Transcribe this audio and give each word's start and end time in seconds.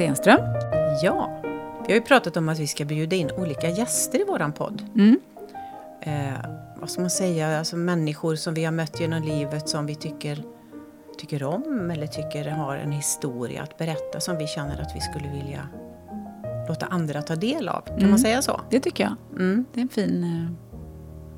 Stenström. 0.00 0.40
Ja, 1.02 1.40
vi 1.86 1.92
har 1.92 2.00
ju 2.00 2.00
pratat 2.00 2.36
om 2.36 2.48
att 2.48 2.58
vi 2.58 2.66
ska 2.66 2.84
bjuda 2.84 3.16
in 3.16 3.30
olika 3.30 3.68
gäster 3.68 4.20
i 4.20 4.24
våran 4.24 4.52
podd. 4.52 4.82
Mm. 4.94 5.20
Eh, 6.00 6.50
vad 6.76 6.90
ska 6.90 7.00
man 7.00 7.10
säga, 7.10 7.58
alltså 7.58 7.76
människor 7.76 8.34
som 8.34 8.54
vi 8.54 8.64
har 8.64 8.72
mött 8.72 9.00
genom 9.00 9.22
livet 9.22 9.68
som 9.68 9.86
vi 9.86 9.94
tycker, 9.94 10.44
tycker 11.18 11.42
om 11.44 11.90
eller 11.90 12.06
tycker 12.06 12.50
har 12.50 12.76
en 12.76 12.92
historia 12.92 13.62
att 13.62 13.78
berätta 13.78 14.20
som 14.20 14.38
vi 14.38 14.46
känner 14.46 14.80
att 14.82 14.96
vi 14.96 15.00
skulle 15.00 15.28
vilja 15.28 15.68
låta 16.68 16.86
andra 16.86 17.22
ta 17.22 17.36
del 17.36 17.68
av. 17.68 17.80
Kan 17.80 17.96
Mm. 17.98 18.10
man 18.10 18.18
säga 18.18 18.42
så? 18.42 18.60
Det 18.70 18.80
tycker 18.80 19.04
jag. 19.04 19.14
Mm. 19.40 19.64
Det 19.74 19.80
är 19.80 19.82
en 19.82 19.88
fin 19.88 20.24
eh, 20.24 20.52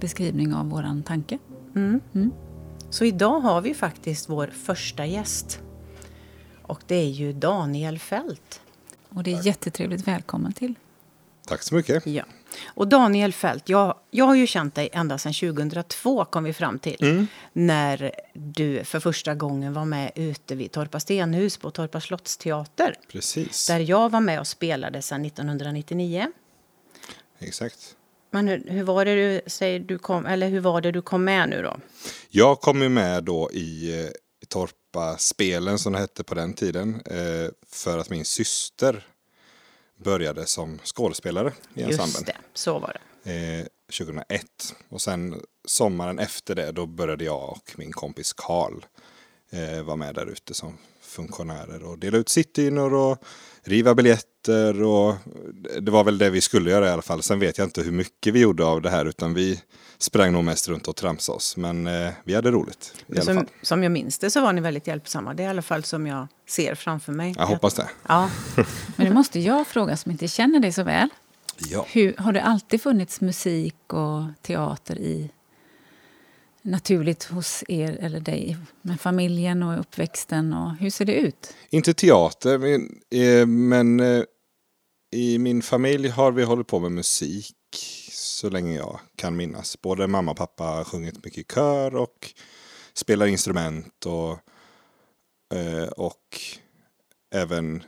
beskrivning 0.00 0.54
av 0.54 0.70
våran 0.70 1.02
tanke. 1.02 1.38
Mm. 1.76 2.00
Mm. 2.14 2.30
Så 2.90 3.04
idag 3.04 3.40
har 3.40 3.60
vi 3.60 3.74
faktiskt 3.74 4.28
vår 4.30 4.46
första 4.46 5.06
gäst. 5.06 5.60
Och 6.72 6.80
det 6.86 6.94
är 6.94 7.08
ju 7.08 7.32
Daniel 7.32 7.98
Fält. 7.98 8.60
Och 9.08 9.22
det 9.22 9.32
är 9.32 9.46
jättetrevligt. 9.46 10.08
Välkommen 10.08 10.52
till. 10.52 10.74
Tack 11.46 11.62
så 11.62 11.74
mycket. 11.74 12.06
Ja. 12.06 12.24
Och 12.64 12.88
Daniel 12.88 13.32
Fält, 13.32 13.68
jag, 13.68 13.98
jag 14.10 14.24
har 14.24 14.34
ju 14.34 14.46
känt 14.46 14.74
dig 14.74 14.88
ända 14.92 15.18
sedan 15.18 15.32
2002 15.32 16.24
kom 16.24 16.44
vi 16.44 16.52
fram 16.52 16.78
till. 16.78 17.26
När 17.52 18.12
du 18.32 18.84
för 18.84 19.00
första 19.00 19.34
gången 19.34 19.72
var 19.72 19.84
med 19.84 20.12
ute 20.14 20.54
vid 20.54 20.72
Torpa 20.72 21.00
Stenhus 21.00 21.56
på 21.56 21.70
Torpa 21.70 22.00
Slottsteater. 22.00 22.94
Precis. 23.08 23.66
Där 23.66 23.80
jag 23.80 24.10
var 24.10 24.20
med 24.20 24.40
och 24.40 24.46
spelade 24.46 25.02
sedan 25.02 25.24
1999. 25.24 26.32
Exakt. 27.38 27.96
Men 28.30 28.48
hur, 28.48 28.64
hur 28.68 28.82
var 28.82 29.04
det 29.04 29.14
du 29.14 29.50
säger 29.50 29.80
du 29.80 29.98
kom, 29.98 30.26
eller 30.26 30.48
hur 30.48 30.60
var 30.60 30.80
det 30.80 30.90
du 30.90 31.02
kom 31.02 31.24
med 31.24 31.48
nu 31.48 31.62
då? 31.62 31.76
Jag 32.30 32.60
kom 32.60 32.82
ju 32.82 32.88
med 32.88 33.24
då 33.24 33.50
i, 33.52 34.00
eh, 34.00 34.10
i 34.92 34.94
Torpa 34.94 35.18
spelen 35.18 35.78
som 35.78 35.92
det 35.92 35.98
hette 35.98 36.24
på 36.24 36.34
den 36.34 36.54
tiden. 36.54 37.02
Eh, 37.06 37.50
för 37.66 37.98
att 37.98 38.10
min 38.10 38.24
syster 38.24 39.06
började 39.96 40.46
som 40.46 40.78
skådespelare 40.84 41.52
i 41.74 41.80
Just 41.80 42.00
ensemblen. 42.00 42.24
det, 42.24 42.36
så 42.54 42.78
var 42.78 42.96
det. 43.22 43.60
Eh, 43.60 43.66
2001. 43.98 44.74
Och 44.88 45.00
sen 45.00 45.42
sommaren 45.64 46.18
efter 46.18 46.54
det 46.54 46.72
då 46.72 46.86
började 46.86 47.24
jag 47.24 47.50
och 47.50 47.74
min 47.76 47.92
kompis 47.92 48.32
Karl 48.32 48.84
eh, 49.50 49.82
vara 49.82 49.96
med 49.96 50.14
där 50.14 50.26
ute 50.26 50.54
som 50.54 50.78
funktionärer 51.12 51.84
och 51.84 51.98
dela 51.98 52.18
ut 52.18 52.28
sittdynor 52.28 52.94
och 52.94 53.18
riva 53.64 53.94
biljetter 53.94 54.82
och 54.82 55.14
det 55.80 55.90
var 55.90 56.04
väl 56.04 56.18
det 56.18 56.30
vi 56.30 56.40
skulle 56.40 56.70
göra 56.70 56.86
i 56.86 56.90
alla 56.90 57.02
fall. 57.02 57.22
Sen 57.22 57.40
vet 57.40 57.58
jag 57.58 57.66
inte 57.66 57.82
hur 57.82 57.92
mycket 57.92 58.34
vi 58.34 58.40
gjorde 58.40 58.64
av 58.64 58.82
det 58.82 58.90
här 58.90 59.04
utan 59.04 59.34
vi 59.34 59.60
sprang 59.98 60.32
nog 60.32 60.44
mest 60.44 60.68
runt 60.68 60.88
och 60.88 60.96
tramsade 60.96 61.36
oss. 61.36 61.56
Men 61.56 61.86
eh, 61.86 62.12
vi 62.24 62.34
hade 62.34 62.50
roligt 62.50 62.94
i 63.06 63.12
alla 63.12 63.22
Som, 63.22 63.34
fall. 63.34 63.46
som 63.62 63.82
jag 63.82 63.92
minns 63.92 64.18
det 64.18 64.30
så 64.30 64.40
var 64.40 64.52
ni 64.52 64.60
väldigt 64.60 64.86
hjälpsamma. 64.86 65.34
Det 65.34 65.42
är 65.42 65.46
i 65.46 65.50
alla 65.50 65.62
fall 65.62 65.84
som 65.84 66.06
jag 66.06 66.26
ser 66.48 66.74
framför 66.74 67.12
mig. 67.12 67.34
Jag 67.38 67.46
hoppas 67.46 67.74
det. 67.74 67.88
Ja, 68.08 68.30
Men 68.96 69.06
nu 69.06 69.14
måste 69.14 69.40
jag 69.40 69.66
fråga 69.66 69.96
som 69.96 70.10
inte 70.12 70.28
känner 70.28 70.60
dig 70.60 70.72
så 70.72 70.82
väl. 70.82 71.08
Ja. 71.56 71.86
Hur, 71.88 72.14
har 72.18 72.32
det 72.32 72.42
alltid 72.42 72.82
funnits 72.82 73.20
musik 73.20 73.92
och 73.92 74.22
teater 74.42 74.98
i 74.98 75.30
naturligt 76.62 77.24
hos 77.24 77.64
er 77.68 77.96
eller 78.00 78.20
dig 78.20 78.56
med 78.82 79.00
familjen 79.00 79.62
och 79.62 79.80
uppväxten? 79.80 80.52
Och 80.52 80.76
hur 80.76 80.90
ser 80.90 81.04
det 81.04 81.14
ut? 81.14 81.54
Inte 81.70 81.94
teater, 81.94 82.58
men, 82.58 83.00
eh, 83.10 83.46
men 83.46 84.00
eh, 84.00 84.24
i 85.12 85.38
min 85.38 85.62
familj 85.62 86.08
har 86.08 86.32
vi 86.32 86.42
hållit 86.42 86.66
på 86.66 86.78
med 86.78 86.92
musik 86.92 87.56
så 88.12 88.50
länge 88.50 88.76
jag 88.76 89.00
kan 89.16 89.36
minnas. 89.36 89.82
Både 89.82 90.06
mamma 90.06 90.30
och 90.30 90.36
pappa 90.36 90.64
har 90.64 90.84
sjungit 90.84 91.24
mycket 91.24 91.38
i 91.38 91.54
kör 91.54 91.94
och 91.94 92.34
spelar 92.94 93.26
instrument 93.26 94.06
och, 94.06 94.30
eh, 95.58 95.88
och 95.88 96.40
även 97.34 97.82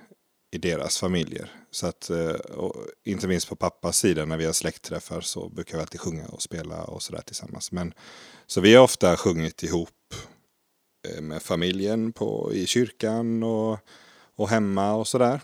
i 0.53 0.59
deras 0.59 0.99
familjer. 0.99 1.51
Så 1.75 1.87
att, 1.87 2.11
eh, 2.11 2.31
och 2.35 2.87
inte 3.05 3.29
minst 3.29 3.49
på 3.49 3.57
pappas 3.57 3.99
sida 3.99 4.25
när 4.25 4.37
vi 4.37 4.45
har 4.45 4.53
släktträffar 4.53 5.21
så 5.21 5.49
brukar 5.49 5.77
vi 5.77 5.81
alltid 5.81 6.01
sjunga 6.01 6.27
och 6.27 6.43
spela 6.43 6.85
och 6.85 7.03
sådär 7.03 7.23
tillsammans. 7.27 7.73
Men, 7.73 7.95
så 8.47 8.61
vi 8.61 8.75
har 8.75 8.85
ofta 8.85 9.17
sjungit 9.17 9.63
ihop 9.63 10.15
eh, 11.09 11.21
med 11.21 11.43
familjen 11.43 12.13
på, 12.13 12.51
i 12.53 12.67
kyrkan 12.67 13.43
och, 13.43 13.79
och 14.37 14.49
hemma 14.49 14.95
och 14.95 15.09
sådär. 15.09 15.41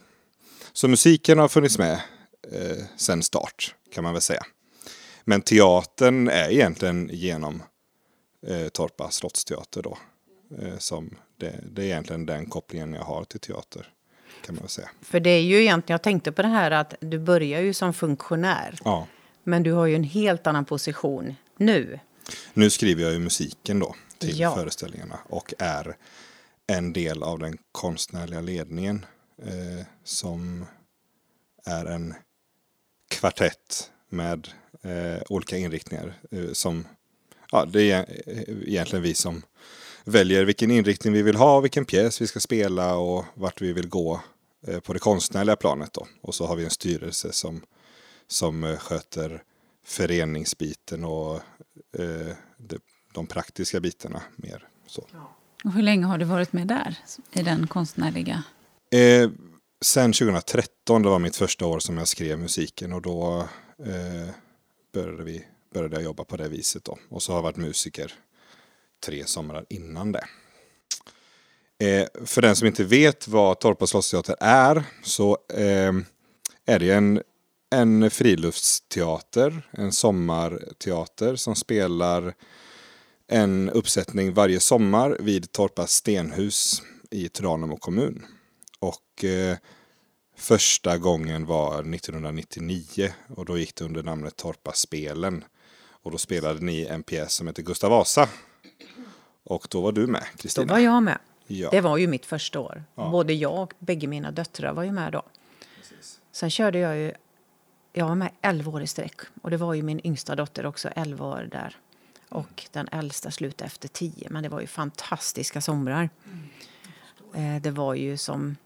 Så 0.72 0.88
musiken 0.88 1.38
har 1.38 1.48
funnits 1.48 1.78
med 1.78 2.00
eh, 2.52 2.84
sen 2.96 3.22
start 3.22 3.74
kan 3.92 4.04
man 4.04 4.12
väl 4.12 4.22
säga. 4.22 4.42
Men 5.24 5.42
teatern 5.42 6.28
är 6.28 6.50
egentligen 6.50 7.10
genom 7.12 7.62
eh, 8.46 8.68
Torpa 8.68 9.10
slottsteater 9.10 9.82
då. 9.82 9.98
Eh, 10.58 10.78
som 10.78 11.16
det, 11.36 11.60
det 11.72 11.82
är 11.82 11.86
egentligen 11.86 12.26
den 12.26 12.46
kopplingen 12.46 12.92
jag 12.92 13.04
har 13.04 13.24
till 13.24 13.40
teater. 13.40 13.92
Kan 14.46 14.54
man 14.54 14.68
säga. 14.68 14.88
för 15.02 15.20
det 15.20 15.30
är 15.30 15.42
ju 15.42 15.60
egentligen, 15.60 15.94
jag 15.94 16.02
tänkte 16.02 16.32
på 16.32 16.42
det 16.42 16.48
här 16.48 16.70
att 16.70 16.94
du 17.00 17.18
börjar 17.18 17.60
ju 17.60 17.74
som 17.74 17.94
funktionär. 17.94 18.78
Ja. 18.84 19.06
Men 19.44 19.62
du 19.62 19.72
har 19.72 19.86
ju 19.86 19.94
en 19.94 20.04
helt 20.04 20.46
annan 20.46 20.64
position 20.64 21.34
nu. 21.56 22.00
Nu 22.54 22.70
skriver 22.70 23.02
jag 23.02 23.12
ju 23.12 23.18
musiken 23.18 23.78
då 23.78 23.94
till 24.18 24.38
Ja. 24.40 24.54
föreställningarna 24.54 25.18
och 25.28 25.54
är 25.58 25.96
en 26.66 26.92
del 26.92 27.22
av 27.22 27.38
den 27.38 27.58
konstnärliga 27.72 28.40
ledningen 28.40 29.06
eh, 29.42 29.86
som 30.04 30.66
är 31.66 31.86
en 31.86 32.14
kvartett 33.08 33.90
med 34.08 34.48
eh, 34.82 35.22
olika 35.28 35.56
inriktningar. 35.56 36.14
Eh, 36.30 36.52
som, 36.52 36.86
ja, 37.52 37.64
det 37.64 37.90
är 37.90 38.06
egentligen 38.68 39.02
vi 39.02 39.14
som 39.14 39.42
väljer 40.04 40.44
vilken 40.44 40.70
inriktning 40.70 41.12
vi 41.12 41.22
vill 41.22 41.36
ha, 41.36 41.60
vilken 41.60 41.84
pjäs 41.84 42.20
vi 42.20 42.26
ska 42.26 42.40
spela 42.40 42.96
och 42.96 43.24
vart 43.34 43.60
vi 43.60 43.72
vill 43.72 43.88
gå 43.88 44.20
eh, 44.66 44.80
på 44.80 44.92
det 44.92 44.98
konstnärliga 44.98 45.56
planet. 45.56 45.92
Då. 45.92 46.06
Och 46.20 46.34
så 46.34 46.46
har 46.46 46.56
vi 46.56 46.64
en 46.64 46.70
styrelse 46.70 47.32
som, 47.32 47.62
som 48.26 48.64
eh, 48.64 48.76
sköter 48.76 49.42
föreningsbiten 49.84 51.04
och 51.04 51.34
eh, 51.98 52.34
de, 52.56 52.78
de 53.14 53.26
praktiska 53.26 53.80
bitarna 53.80 54.22
mer. 54.36 54.68
Så. 54.86 55.06
Och 55.64 55.72
hur 55.72 55.82
länge 55.82 56.06
har 56.06 56.18
du 56.18 56.24
varit 56.24 56.52
med 56.52 56.66
där 56.66 56.98
i 57.32 57.42
den 57.42 57.66
konstnärliga? 57.66 58.42
Eh, 58.90 59.30
sen 59.80 60.12
2013, 60.12 61.02
det 61.02 61.08
var 61.08 61.18
mitt 61.18 61.36
första 61.36 61.66
år 61.66 61.80
som 61.80 61.98
jag 61.98 62.08
skrev 62.08 62.38
musiken 62.38 62.92
och 62.92 63.02
då 63.02 63.48
eh, 63.86 64.34
började, 64.92 65.24
vi, 65.24 65.44
började 65.74 65.96
jag 65.96 66.02
jobba 66.02 66.24
på 66.24 66.36
det 66.36 66.48
viset. 66.48 66.84
Då. 66.84 66.98
Och 67.08 67.22
så 67.22 67.32
har 67.32 67.38
jag 67.38 67.42
varit 67.42 67.56
musiker 67.56 68.14
tre 69.00 69.26
somrar 69.26 69.66
innan 69.68 70.12
det. 70.12 70.24
Eh, 71.80 72.06
för 72.24 72.42
den 72.42 72.56
som 72.56 72.66
inte 72.66 72.84
vet 72.84 73.28
vad 73.28 73.60
Torpa 73.60 73.86
slottsteater 73.86 74.36
är 74.40 74.82
så 75.02 75.38
eh, 75.54 75.92
är 76.66 76.78
det 76.78 76.90
en, 76.90 77.22
en 77.70 78.10
friluftsteater, 78.10 79.62
en 79.70 79.92
sommarteater 79.92 81.36
som 81.36 81.56
spelar 81.56 82.34
en 83.26 83.70
uppsättning 83.70 84.32
varje 84.32 84.60
sommar 84.60 85.16
vid 85.20 85.52
Torpa 85.52 85.86
stenhus 85.86 86.82
i 87.10 87.28
Tranemo 87.28 87.76
kommun. 87.76 88.26
Och 88.78 89.24
eh, 89.24 89.56
första 90.36 90.98
gången 90.98 91.46
var 91.46 91.94
1999 91.94 93.12
och 93.28 93.44
då 93.44 93.58
gick 93.58 93.74
det 93.74 93.84
under 93.84 94.02
namnet 94.02 94.36
Torpa 94.36 94.72
spelen. 94.72 95.44
Och 96.02 96.10
då 96.10 96.18
spelade 96.18 96.60
ni 96.60 96.84
en 96.84 97.02
pjäs 97.02 97.32
som 97.32 97.46
heter 97.46 97.62
Gustav 97.62 97.90
Vasa. 97.90 98.28
Och 99.50 99.66
då 99.70 99.80
var 99.80 99.92
du 99.92 100.06
med, 100.06 100.22
Då 100.32 100.42
Kristina. 100.42 100.72
var 100.72 100.78
jag 100.78 101.02
med. 101.02 101.18
Ja. 101.46 101.70
Det 101.70 101.80
var 101.80 101.96
ju 101.96 102.06
mitt 102.06 102.26
första 102.26 102.60
år. 102.60 102.84
Ja. 102.94 103.08
Både 103.08 103.32
jag 103.32 103.62
och 103.62 103.74
bägge 103.78 104.06
mina 104.06 104.30
döttrar 104.30 104.72
var 104.72 104.82
ju 104.82 104.92
med 104.92 105.12
då. 105.12 105.22
Sen 106.32 106.50
körde 106.50 106.78
jag 106.78 106.96
ju, 106.98 107.12
jag 107.92 108.08
var 108.08 108.14
med 108.14 108.30
11 108.42 108.70
år 108.70 108.82
i 108.82 108.86
sträck. 108.86 109.20
Och 109.42 109.50
det 109.50 109.56
var 109.56 109.74
ju 109.74 109.82
min 109.82 110.06
yngsta 110.06 110.36
dotter 110.36 110.66
också 110.66 110.88
11 110.88 111.26
år 111.26 111.48
där. 111.50 111.76
Och 112.28 112.66
den 112.72 112.88
äldsta 112.92 113.30
slutade 113.30 113.66
efter 113.66 113.88
10. 113.88 114.28
Men 114.30 114.42
det 114.42 114.48
var 114.48 114.60
ju 114.60 114.66
fantastiska 114.66 115.60
somrar. 115.60 116.10
Eh, 117.34 117.56
det 117.62 117.70
var 117.70 117.94
ju 117.94 118.16
som, 118.16 118.56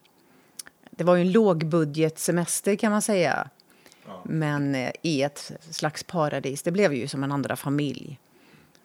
det 0.91 1.05
var 1.05 1.15
ju 1.15 1.21
en 1.21 1.33
lågbudgetsemester 1.33 2.77
kan 2.77 2.93
man 2.93 3.03
säga. 3.03 3.49
Men 4.25 4.75
eh, 4.75 4.93
i 5.03 5.23
ett 5.23 5.53
slags 5.71 6.03
paradis. 6.03 6.63
Det 6.63 6.71
blev 6.71 6.95
ju 6.95 7.09
som 7.09 7.25
en 7.25 7.33
andra 7.33 7.57
familj. 7.57 8.19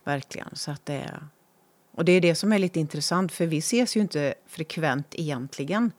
Verkligen. 0.03 0.49
Så 0.53 0.71
att 0.71 0.85
det, 0.85 1.19
och 1.99 2.05
det 2.05 2.11
är 2.11 2.21
det 2.21 2.35
som 2.35 2.53
är 2.53 2.59
lite 2.59 2.79
intressant 2.79 3.31
för 3.31 3.45
vi 3.45 3.57
ses 3.57 3.97
ju 3.97 4.01
inte 4.01 4.33
frekvent 4.47 5.07
egentligen. 5.11 5.91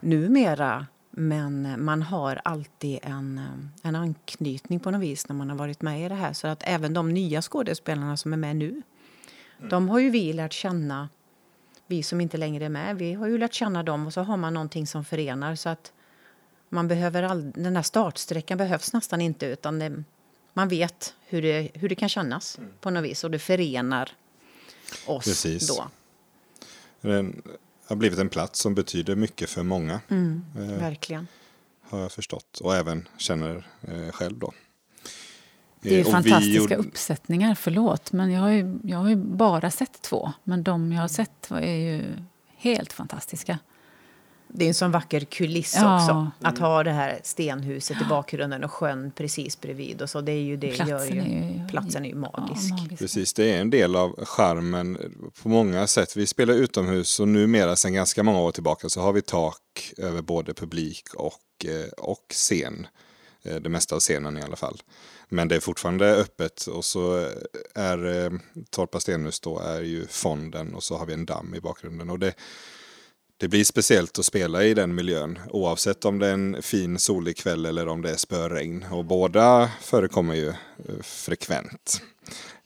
Numera. 0.00 0.86
Men 1.10 1.84
man 1.84 2.02
har 2.02 2.40
alltid 2.44 2.98
en, 3.02 3.40
en 3.82 3.96
anknytning 3.96 4.80
på 4.80 4.90
något 4.90 5.00
vis 5.00 5.28
när 5.28 5.36
man 5.36 5.50
har 5.50 5.56
varit 5.56 5.82
med 5.82 6.06
i 6.06 6.08
det 6.08 6.14
här. 6.14 6.32
Så 6.32 6.46
att 6.46 6.62
även 6.66 6.94
de 6.94 7.14
nya 7.14 7.42
skådespelarna 7.42 8.16
som 8.16 8.32
är 8.32 8.36
med 8.36 8.56
nu, 8.56 8.82
de 9.70 9.88
har 9.88 9.98
ju 9.98 10.10
vi 10.10 10.32
lärt 10.32 10.52
känna, 10.52 11.08
vi 11.86 12.02
som 12.02 12.20
inte 12.20 12.36
längre 12.36 12.64
är 12.64 12.68
med, 12.68 12.96
vi 12.96 13.14
har 13.14 13.26
ju 13.26 13.38
lärt 13.38 13.54
känna 13.54 13.82
dem 13.82 14.06
och 14.06 14.12
så 14.12 14.20
har 14.20 14.36
man 14.36 14.54
någonting 14.54 14.86
som 14.86 15.04
förenar. 15.04 15.54
Så 15.54 15.68
att 15.68 15.92
man 16.68 16.88
behöver 16.88 17.22
all, 17.22 17.50
den 17.50 17.76
här 17.76 17.82
startsträckan 17.82 18.58
behövs 18.58 18.92
nästan 18.92 19.20
inte 19.20 19.46
utan 19.46 19.78
det, 19.78 20.02
man 20.52 20.68
vet 20.68 21.14
hur 21.26 21.42
det, 21.42 21.70
hur 21.74 21.88
det 21.88 21.94
kan 21.94 22.08
kännas 22.08 22.60
på 22.80 22.90
något 22.90 23.04
vis 23.04 23.24
och 23.24 23.30
det 23.30 23.38
förenar 23.38 24.10
oss 25.06 25.24
Precis. 25.24 25.68
då. 25.68 25.88
Den, 27.00 27.42
har 27.86 27.96
blivit 27.96 28.18
en 28.18 28.28
plats 28.28 28.60
som 28.60 28.74
betyder 28.74 29.16
mycket 29.16 29.50
för 29.50 29.62
många. 29.62 30.00
Mm, 30.08 30.44
Eh, 30.58 30.62
verkligen. 30.62 31.26
har 31.82 31.98
jag 32.00 32.12
förstått 32.12 32.58
och 32.60 32.76
även 32.76 33.08
känner 33.16 33.66
eh, 33.82 34.10
själv 34.12 34.38
då. 34.38 34.52
Det 35.80 35.88
är 35.88 35.92
ju 35.92 36.00
Eh, 36.00 36.02
och 36.02 36.08
vi 36.08 36.12
fantastiska 36.12 36.52
gjorde- 36.58 36.76
uppsättningar, 36.76 37.54
förlåt. 37.54 38.12
Men 38.12 38.30
jag 38.32 38.40
har, 38.40 38.48
ju, 38.50 38.78
jag 38.84 38.98
har 38.98 39.08
ju 39.08 39.16
bara 39.16 39.70
sett 39.70 40.02
två. 40.02 40.32
Men 40.44 40.62
de 40.62 40.92
jag 40.92 41.00
har 41.00 41.08
sett 41.08 41.50
är 41.50 41.74
ju 41.74 42.04
helt 42.56 42.92
fantastiska. 42.92 43.58
Det 44.52 44.64
är 44.64 44.68
en 44.68 44.74
sån 44.74 44.90
vacker 44.90 45.20
kuliss 45.20 45.74
Ja. 45.76 45.96
också. 46.02 46.30
Att 46.48 46.58
ha 46.58 46.82
det 46.84 46.90
här 46.92 47.20
stenhuset 47.24 47.96
i 48.02 48.04
bakgrunden 48.04 48.64
och 48.64 48.70
sjön 48.72 49.12
precis 49.16 49.60
bredvid. 49.60 50.02
Och 50.02 50.10
så 50.10 50.20
det 50.20 50.32
är 50.32 50.40
ju 50.42 50.56
det 50.56 50.66
gör 50.66 50.74
Platsen 50.86 51.14
ju, 51.16 51.20
är 51.20 51.52
ju- 51.62 51.68
platsen 51.68 52.04
är 52.04 52.08
ju 52.08 52.14
magisk. 52.14 52.70
Ja, 52.70 52.76
magisk. 52.76 52.98
Precis, 52.98 53.32
det 53.34 53.52
är 53.54 53.60
en 53.60 53.70
del 53.70 53.96
av 53.96 54.24
charmen 54.24 54.98
på 55.42 55.48
många 55.48 55.86
sätt. 55.86 56.16
Vi 56.16 56.26
spelar 56.26 56.54
utomhus 56.54 57.20
och 57.20 57.28
numera 57.28 57.76
sedan 57.76 57.92
ganska 57.92 58.22
många 58.22 58.40
år 58.40 58.52
tillbaka 58.52 58.88
så 58.88 59.00
har 59.00 59.12
vi 59.12 59.22
tak 59.22 59.92
över 59.96 60.22
både 60.22 60.54
publik 60.54 61.14
och, 61.14 61.64
eh, 61.66 61.88
och 61.98 62.26
scen. 62.30 62.86
Eh, 63.44 63.56
Det 63.56 63.68
mesta 63.68 63.94
av 63.94 64.00
scenen 64.00 64.38
i 64.38 64.42
alla 64.42 64.56
fall. 64.56 64.82
Men 65.28 65.48
det 65.48 65.56
är 65.56 65.60
fortfarande 65.60 66.14
öppet 66.14 66.66
och 66.66 66.84
så 66.84 67.28
är 67.74 68.24
eh, 68.24 68.30
Torpa 68.70 69.00
stenhus 69.00 69.40
då 69.40 69.58
är 69.58 69.80
ju 69.82 70.06
fonden 70.06 70.74
och 70.74 70.82
så 70.82 70.96
har 70.96 71.06
vi 71.06 71.12
en 71.12 71.26
damm 71.26 71.54
i 71.54 71.60
bakgrunden. 71.60 72.10
Och 72.10 72.18
det, 72.18 72.34
det 73.40 73.48
blir 73.48 73.64
speciellt 73.64 74.18
att 74.18 74.24
spela 74.24 74.64
i 74.64 74.74
den 74.74 74.94
miljön 74.94 75.38
oavsett 75.50 76.04
om 76.04 76.18
det 76.18 76.26
är 76.26 76.32
en 76.32 76.62
fin 76.62 76.98
solig 76.98 77.36
kväll 77.36 77.66
eller 77.66 77.88
om 77.88 78.02
det 78.02 78.10
är 78.10 78.16
spöregn. 78.16 78.84
Och 78.90 79.04
båda 79.04 79.70
förekommer 79.80 80.34
ju 80.34 80.48
eh, 80.48 81.02
frekvent. 81.02 82.02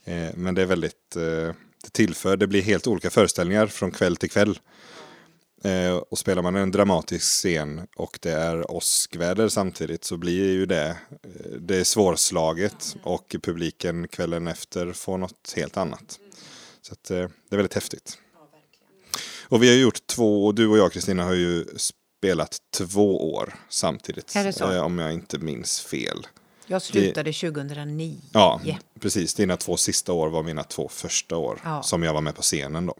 Eh, 0.05 0.29
men 0.35 0.55
det 0.55 0.62
är 0.62 0.67
väldigt, 0.67 1.17
eh, 1.17 1.55
det 1.82 1.93
tillför, 1.93 2.37
det 2.37 2.47
blir 2.47 2.62
helt 2.62 2.87
olika 2.87 3.11
föreställningar 3.11 3.67
från 3.67 3.91
kväll 3.91 4.17
till 4.17 4.31
kväll. 4.31 4.59
Och 6.09 6.19
spelar 6.19 6.43
man 6.43 6.56
en 6.56 6.71
dramatisk 6.71 7.25
scen 7.25 7.87
och 7.97 8.19
det 8.23 8.32
är 8.32 8.70
åskväder 8.70 9.49
samtidigt 9.49 10.05
så 10.05 10.17
blir 10.17 10.53
ju 10.53 10.67
det, 10.67 10.97
det 11.61 11.77
är 11.77 11.85
svårslaget 11.85 12.97
och 13.03 13.37
publiken 13.43 14.09
kvällen 14.09 14.47
efter 14.47 14.93
får 14.93 15.19
något 15.19 15.53
helt 15.56 15.77
annat. 15.77 16.19
Så 16.82 16.93
att, 16.93 17.05
det 17.05 17.17
är 17.50 17.56
väldigt 17.56 17.75
häftigt. 17.75 18.19
Och 19.55 19.62
vi 19.62 19.69
har 19.69 19.77
gjort 19.77 20.06
två, 20.06 20.47
och 20.47 20.55
du 20.55 20.67
och 20.69 20.79
jag 20.79 20.93
Kristina 20.93 21.25
har 21.25 21.33
ju 21.35 21.67
spelat 21.77 22.59
två 22.77 23.35
år 23.35 23.55
samtidigt. 23.69 24.37
Är 24.37 24.45
det 24.45 24.53
så? 24.53 24.73
eh, 24.73 24.83
Om 24.83 24.99
jag 24.99 25.12
inte 25.12 25.39
minns 25.39 25.81
fel. 25.81 26.27
Jag 26.67 26.83
slutade 26.83 27.33
2009. 27.33 28.17
Ja, 28.33 28.61
precis. 29.01 29.35
Dina 29.35 29.56
två 29.56 29.77
sista 29.77 30.12
år 30.12 30.29
var 30.29 30.43
mina 30.43 30.65
två 30.65 30.89
första 30.89 31.37
år 31.37 31.61
Ja. 31.65 31.83
som 31.83 32.03
jag 32.03 32.15
var 32.15 32.21
med 32.21 32.35
på 32.37 32.43
scenen 32.43 32.87
då. 32.87 32.95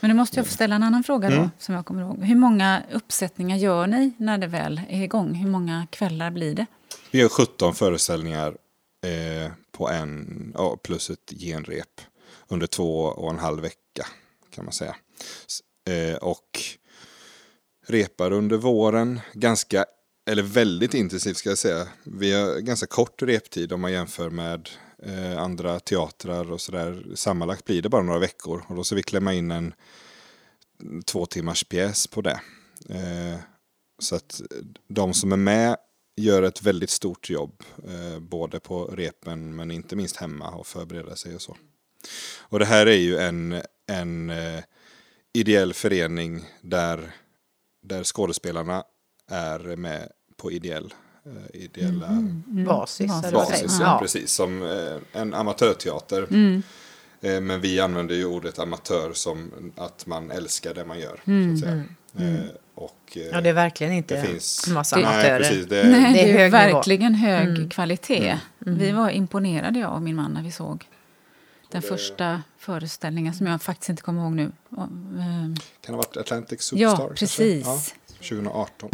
Men 0.00 0.08
nu 0.10 0.14
måste 0.14 0.36
jag 0.38 0.46
få 0.46 0.52
ställa 0.52 0.74
en 0.76 0.82
annan 0.82 1.04
fråga 1.04 1.28
då, 1.30 1.36
Mm. 1.36 1.50
som 1.58 1.74
jag 1.74 1.86
kommer 1.86 2.02
ihåg. 2.02 2.24
Hur 2.24 2.36
många 2.36 2.82
uppsättningar 2.92 3.56
gör 3.56 3.86
ni 3.86 4.12
när 4.16 4.38
det 4.38 4.46
väl 4.46 4.80
är 4.88 5.02
igång? 5.02 5.34
Hur 5.34 5.48
många 5.50 5.86
kvällar 5.90 6.30
blir 6.30 6.54
det? 6.54 6.66
Vi 7.10 7.18
gör 7.18 7.28
17 7.28 7.74
föreställningar 7.74 8.48
eh, 9.06 9.52
på 9.72 9.88
en, 9.88 10.54
plus 10.82 11.10
ett 11.10 11.32
genrep 11.40 12.00
under 12.48 12.66
två 12.66 13.00
och 13.04 13.30
en 13.30 13.38
halv 13.38 13.62
vecka 13.62 14.06
kan 14.54 14.64
man 14.64 14.72
säga. 14.72 14.96
Eh, 15.84 16.16
och 16.16 16.60
repar 17.86 18.32
under 18.32 18.56
våren 18.56 19.20
ganska, 19.32 19.84
eller 20.30 20.42
väldigt 20.42 20.94
intensivt 20.94 21.36
ska 21.36 21.48
jag 21.48 21.58
säga. 21.58 21.88
Vi 22.04 22.32
har 22.32 22.58
ganska 22.58 22.86
kort 22.86 23.22
reptid 23.22 23.72
om 23.72 23.80
man 23.80 23.92
jämför 23.92 24.30
med 24.30 24.68
eh, 25.02 25.38
andra 25.38 25.80
teatrar 25.80 26.52
och 26.52 26.60
sådär. 26.60 27.06
Sammanlagt 27.14 27.64
blir 27.64 27.82
det 27.82 27.88
bara 27.88 28.02
några 28.02 28.18
veckor 28.18 28.64
och 28.68 28.76
då 28.76 28.84
ska 28.84 28.94
vi 28.96 29.02
klämma 29.02 29.34
in 29.34 29.50
en 29.50 29.74
två 31.04 31.26
timmars 31.26 31.64
pjäs 31.64 32.06
på 32.06 32.20
det. 32.20 32.40
Eh, 32.88 33.38
så 33.98 34.16
att 34.16 34.42
de 34.88 35.14
som 35.14 35.32
är 35.32 35.36
med 35.36 35.76
gör 36.16 36.42
ett 36.42 36.62
väldigt 36.62 36.90
stort 36.90 37.30
jobb. 37.30 37.62
Eh, 37.88 38.20
både 38.20 38.60
på 38.60 38.84
repen 38.84 39.56
men 39.56 39.70
inte 39.70 39.96
minst 39.96 40.16
hemma 40.16 40.50
och 40.50 40.66
förbereda 40.66 41.16
sig 41.16 41.34
och 41.34 41.42
så. 41.42 41.56
Och 42.38 42.58
det 42.58 42.64
här 42.64 42.86
är 42.86 42.96
ju 42.96 43.18
en, 43.18 43.62
en 43.86 44.30
eh, 44.30 44.62
ideell 45.32 45.74
förening 45.74 46.44
där, 46.60 47.10
där 47.82 48.04
skådespelarna 48.04 48.84
är 49.30 49.76
med 49.76 50.08
på 50.36 50.52
ideell, 50.52 50.94
eh, 51.26 51.60
ideella 51.62 52.06
Mm. 52.06 52.64
Basis, 52.64 53.10
eller 53.10 53.22
vad 53.22 53.32
basis. 53.32 53.70
säger 53.72 53.84
Ja. 53.90 53.98
Precis, 54.02 54.32
som 54.32 54.62
eh, 54.62 55.20
en 55.20 55.34
amatörteater. 55.34 56.26
Mm. 56.30 56.62
Eh, 57.20 57.40
Men 57.40 57.60
vi 57.60 57.80
använder 57.80 58.14
ju 58.14 58.24
ordet 58.26 58.58
amatör 58.58 59.12
som 59.12 59.50
att 59.76 60.06
man 60.06 60.30
älskar 60.30 60.74
det 60.74 60.84
man 60.84 60.98
gör. 61.00 61.20
Mm. 61.26 61.56
Så 61.56 61.66
att 61.66 61.72
säga. 61.72 62.34
Eh, 62.38 62.44
Och, 62.74 63.18
Ja, 63.32 63.40
det 63.40 63.48
är 63.48 63.52
verkligen 63.52 63.92
inte 63.92 64.14
det 64.20 64.26
finns... 64.26 64.68
massa 64.68 64.96
Nej, 64.96 65.04
amatörer. 65.06 65.38
precis. 65.38 65.66
Det, 65.66 65.88
Nej, 65.88 66.12
det 66.12 66.20
är 66.20 66.24
det 66.24 66.30
är, 66.32 66.38
hög 66.38 66.52
nivå. 66.52 66.74
verkligen 66.76 67.14
hög 67.14 67.48
Mm. 67.48 67.70
kvalitet. 67.70 68.38
Mm. 68.66 68.78
Vi 68.78 68.90
var 68.92 69.10
imponerade, 69.10 69.78
jag 69.78 69.92
och 69.94 70.02
min 70.02 70.16
man, 70.16 70.32
när 70.32 70.42
vi 70.42 70.50
såg 70.52 70.84
den 71.72 71.82
första 71.82 72.42
föreställningen 72.58 73.34
som 73.34 73.46
jag 73.46 73.62
faktiskt 73.62 73.88
inte 73.90 74.02
kommer 74.02 74.22
ihåg 74.22 74.32
nu. 74.32 74.52
Ehm, 74.78 75.56
Kan 75.80 75.94
ha 75.94 75.96
varit 75.96 76.16
Atlantic 76.16 76.62
Superstar. 76.62 77.04
Ja, 77.08 77.14
precis. 77.14 77.66
Ja, 77.66 77.80
2018. 78.28 78.90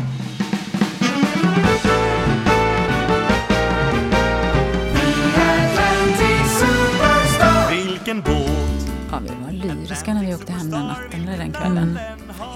Vilken 7.73 8.21
båt 8.23 8.91
Ja, 9.11 9.19
vi 9.23 9.29
var 9.45 9.53
lyriska 9.53 10.15
när 10.15 10.27
vi 10.27 10.35
åkte 10.35 10.53
hem 10.53 10.71
den 10.71 10.81
natten 10.81 11.29
eller 11.29 11.39
den 11.39 11.53
kvällen. 11.53 11.99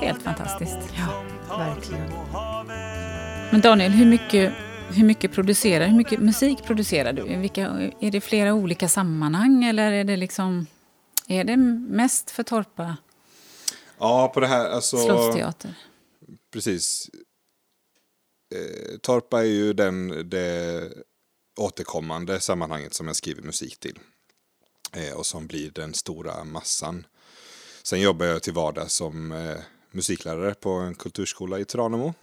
Helt 0.01 0.23
fantastiskt. 0.23 0.79
Ja, 0.97 1.57
verkligen. 1.59 2.11
Men 3.51 3.61
Daniel, 3.61 3.93
hur 3.93 4.07
mycket, 4.07 4.53
hur 4.93 5.05
mycket 5.05 5.33
producerar 5.33 5.87
hur 5.87 5.97
mycket 5.97 6.21
musik 6.21 6.63
producerar 6.65 7.13
du? 7.13 7.37
Vilka, 7.37 7.93
är 8.01 8.11
det 8.11 8.21
flera 8.21 8.55
olika 8.55 8.89
sammanhang 8.89 9.65
eller 9.65 9.93
är 9.93 10.05
det 10.05 10.17
liksom 10.17 10.67
är 11.29 11.45
det 11.45 11.57
mest 11.57 12.31
för 12.31 12.43
Torpa 12.43 12.97
Ja, 13.99 14.31
på 14.35 14.41
det 14.41 14.47
här, 14.47 14.69
alltså... 14.69 14.97
slottsteater? 14.97 15.75
Precis. 16.53 17.11
Eh, 18.55 18.99
Torpa 18.99 19.41
är 19.41 19.47
ju 19.47 19.73
den, 19.73 20.29
det 20.31 20.89
återkommande 21.57 22.41
sammanhanget 22.41 22.95
som 22.95 23.07
jag 23.07 23.17
skriver 23.17 23.43
musik 23.43 23.79
till. 23.79 23.99
Eh, 24.93 25.15
och 25.15 25.27
som 25.27 25.47
blir 25.47 25.71
den 25.71 25.95
stora 25.95 26.45
massan. 26.45 27.07
Sen 27.83 28.01
jobbar 28.01 28.27
jag 28.27 28.43
till 28.43 28.53
vardags 28.53 28.95
som 28.95 29.33
eh, 29.33 29.57
musiklärare 29.91 30.55
på 30.55 30.71
en 30.71 30.95
kulturskola 30.95 31.59
i 31.59 31.65
Tranemo. 31.65 32.15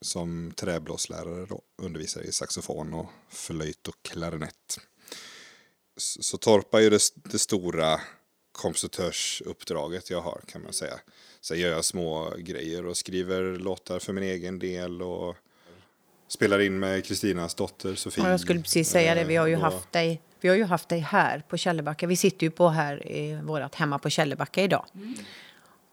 Som 0.00 0.52
träblåslärare 0.56 1.46
då, 1.46 1.62
undervisar 1.76 2.20
i 2.20 2.32
saxofon 2.32 2.94
och 2.94 3.06
flöjt 3.28 3.88
och 3.88 4.02
klarinett. 4.02 4.78
Så, 5.96 6.22
så 6.22 6.38
Torpa 6.38 6.78
är 6.78 6.82
ju 6.82 6.90
det, 6.90 7.00
det 7.14 7.38
stora 7.38 8.00
kompositörsuppdraget 8.52 10.10
jag 10.10 10.20
har 10.20 10.40
kan 10.46 10.62
man 10.62 10.72
säga. 10.72 11.00
Sen 11.40 11.58
gör 11.58 11.70
jag 11.70 11.84
små 11.84 12.34
grejer 12.38 12.86
och 12.86 12.96
skriver 12.96 13.58
låtar 13.58 13.98
för 13.98 14.12
min 14.12 14.24
egen 14.24 14.58
del 14.58 15.02
och 15.02 15.36
spelar 16.28 16.60
in 16.60 16.78
med 16.78 17.04
Kristinas 17.04 17.54
dotter 17.54 17.94
Sofie. 17.94 18.24
Ja, 18.24 18.30
jag 18.30 18.40
skulle 18.40 18.62
precis 18.62 18.90
säga 18.90 19.14
det. 19.14 19.24
Vi 19.24 19.36
har 19.36 19.46
ju 19.46 19.54
Eh, 19.54 19.60
haft 19.60 19.92
dig, 19.92 20.22
vi 20.40 20.48
har 20.48 20.56
ju 20.56 20.64
haft 20.64 20.88
dig 20.88 20.98
här 20.98 21.42
på 21.48 21.56
Källebacka. 21.56 22.06
Vi 22.06 22.16
sitter 22.16 22.46
ju 22.46 22.50
på 22.50 22.68
här 22.68 23.08
i 23.08 23.40
vårt 23.42 23.74
hemma 23.74 23.98
på 23.98 24.10
Källebacka 24.10 24.62
idag. 24.62 24.86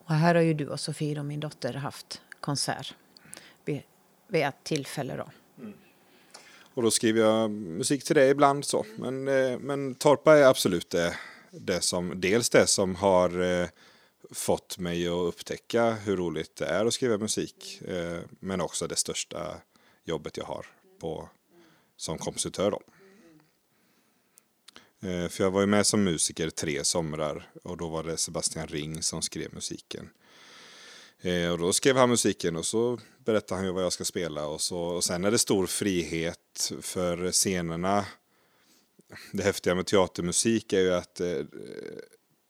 Och 0.05 0.15
här 0.15 0.35
har 0.35 0.41
ju 0.41 0.53
du 0.53 0.67
och 0.67 0.79
Sofie 0.79 1.19
och 1.19 1.25
min 1.25 1.39
dotter 1.39 1.73
haft 1.73 2.21
konsert 2.39 2.95
vid, 4.27 4.41
ett 4.41 4.63
tillfälle 4.63 5.15
då. 5.15 5.29
Och 6.73 6.83
då 6.83 6.91
skriver 6.91 7.21
jag 7.21 7.51
musik 7.51 8.03
till 8.03 8.15
det 8.15 8.29
ibland 8.29 8.65
så. 8.65 8.85
Men, 8.97 9.27
eh, 9.27 9.59
men 9.59 9.95
Torpa 9.95 10.37
är 10.37 10.43
absolut 10.43 10.89
det, 10.89 11.17
det 11.51 11.81
som, 11.81 12.21
dels 12.21 12.49
det 12.49 12.67
som 12.67 12.95
har 12.95 13.41
eh, 13.41 13.67
fått 14.31 14.77
mig 14.77 15.07
att 15.07 15.13
upptäcka 15.13 15.91
hur 15.91 16.17
roligt 16.17 16.55
det 16.55 16.65
är 16.65 16.85
att 16.85 16.93
skriva 16.93 17.17
musik. 17.17 17.81
Eh, 17.81 18.19
men 18.39 18.61
också 18.61 18.87
det 18.87 18.95
största 18.95 19.55
jobbet 20.03 20.37
jag 20.37 20.45
har 20.45 20.65
på, 20.99 21.29
som 21.97 22.17
kompositör 22.17 22.71
då. 22.71 22.81
För 25.29 25.43
jag 25.43 25.51
var 25.51 25.61
ju 25.61 25.67
med 25.67 25.85
som 25.85 26.03
musiker 26.03 26.49
tre 26.49 26.83
somrar 26.83 27.49
och 27.63 27.77
då 27.77 27.89
var 27.89 28.03
det 28.03 28.17
Sebastian 28.17 28.67
Ring 28.67 29.03
som 29.03 29.21
skrev 29.21 29.53
musiken. 29.53 30.09
Eh, 31.23 31.51
och 31.51 31.57
då 31.57 31.73
skrev 31.73 31.97
han 31.97 32.09
musiken 32.09 32.55
och 32.55 32.65
så 32.65 32.99
berättade 33.17 33.59
han 33.59 33.65
ju 33.65 33.73
vad 33.73 33.83
jag 33.83 33.93
ska 33.93 34.05
spela 34.05 34.47
och, 34.47 34.61
så, 34.61 34.79
och 34.79 35.03
sen 35.03 35.25
är 35.25 35.31
det 35.31 35.37
stor 35.37 35.65
frihet 35.67 36.71
för 36.81 37.31
scenerna. 37.31 38.05
Det 39.31 39.43
häftiga 39.43 39.75
med 39.75 39.85
teatermusik 39.85 40.73
är 40.73 40.79
ju 40.79 40.93
att 40.93 41.19
eh, 41.19 41.39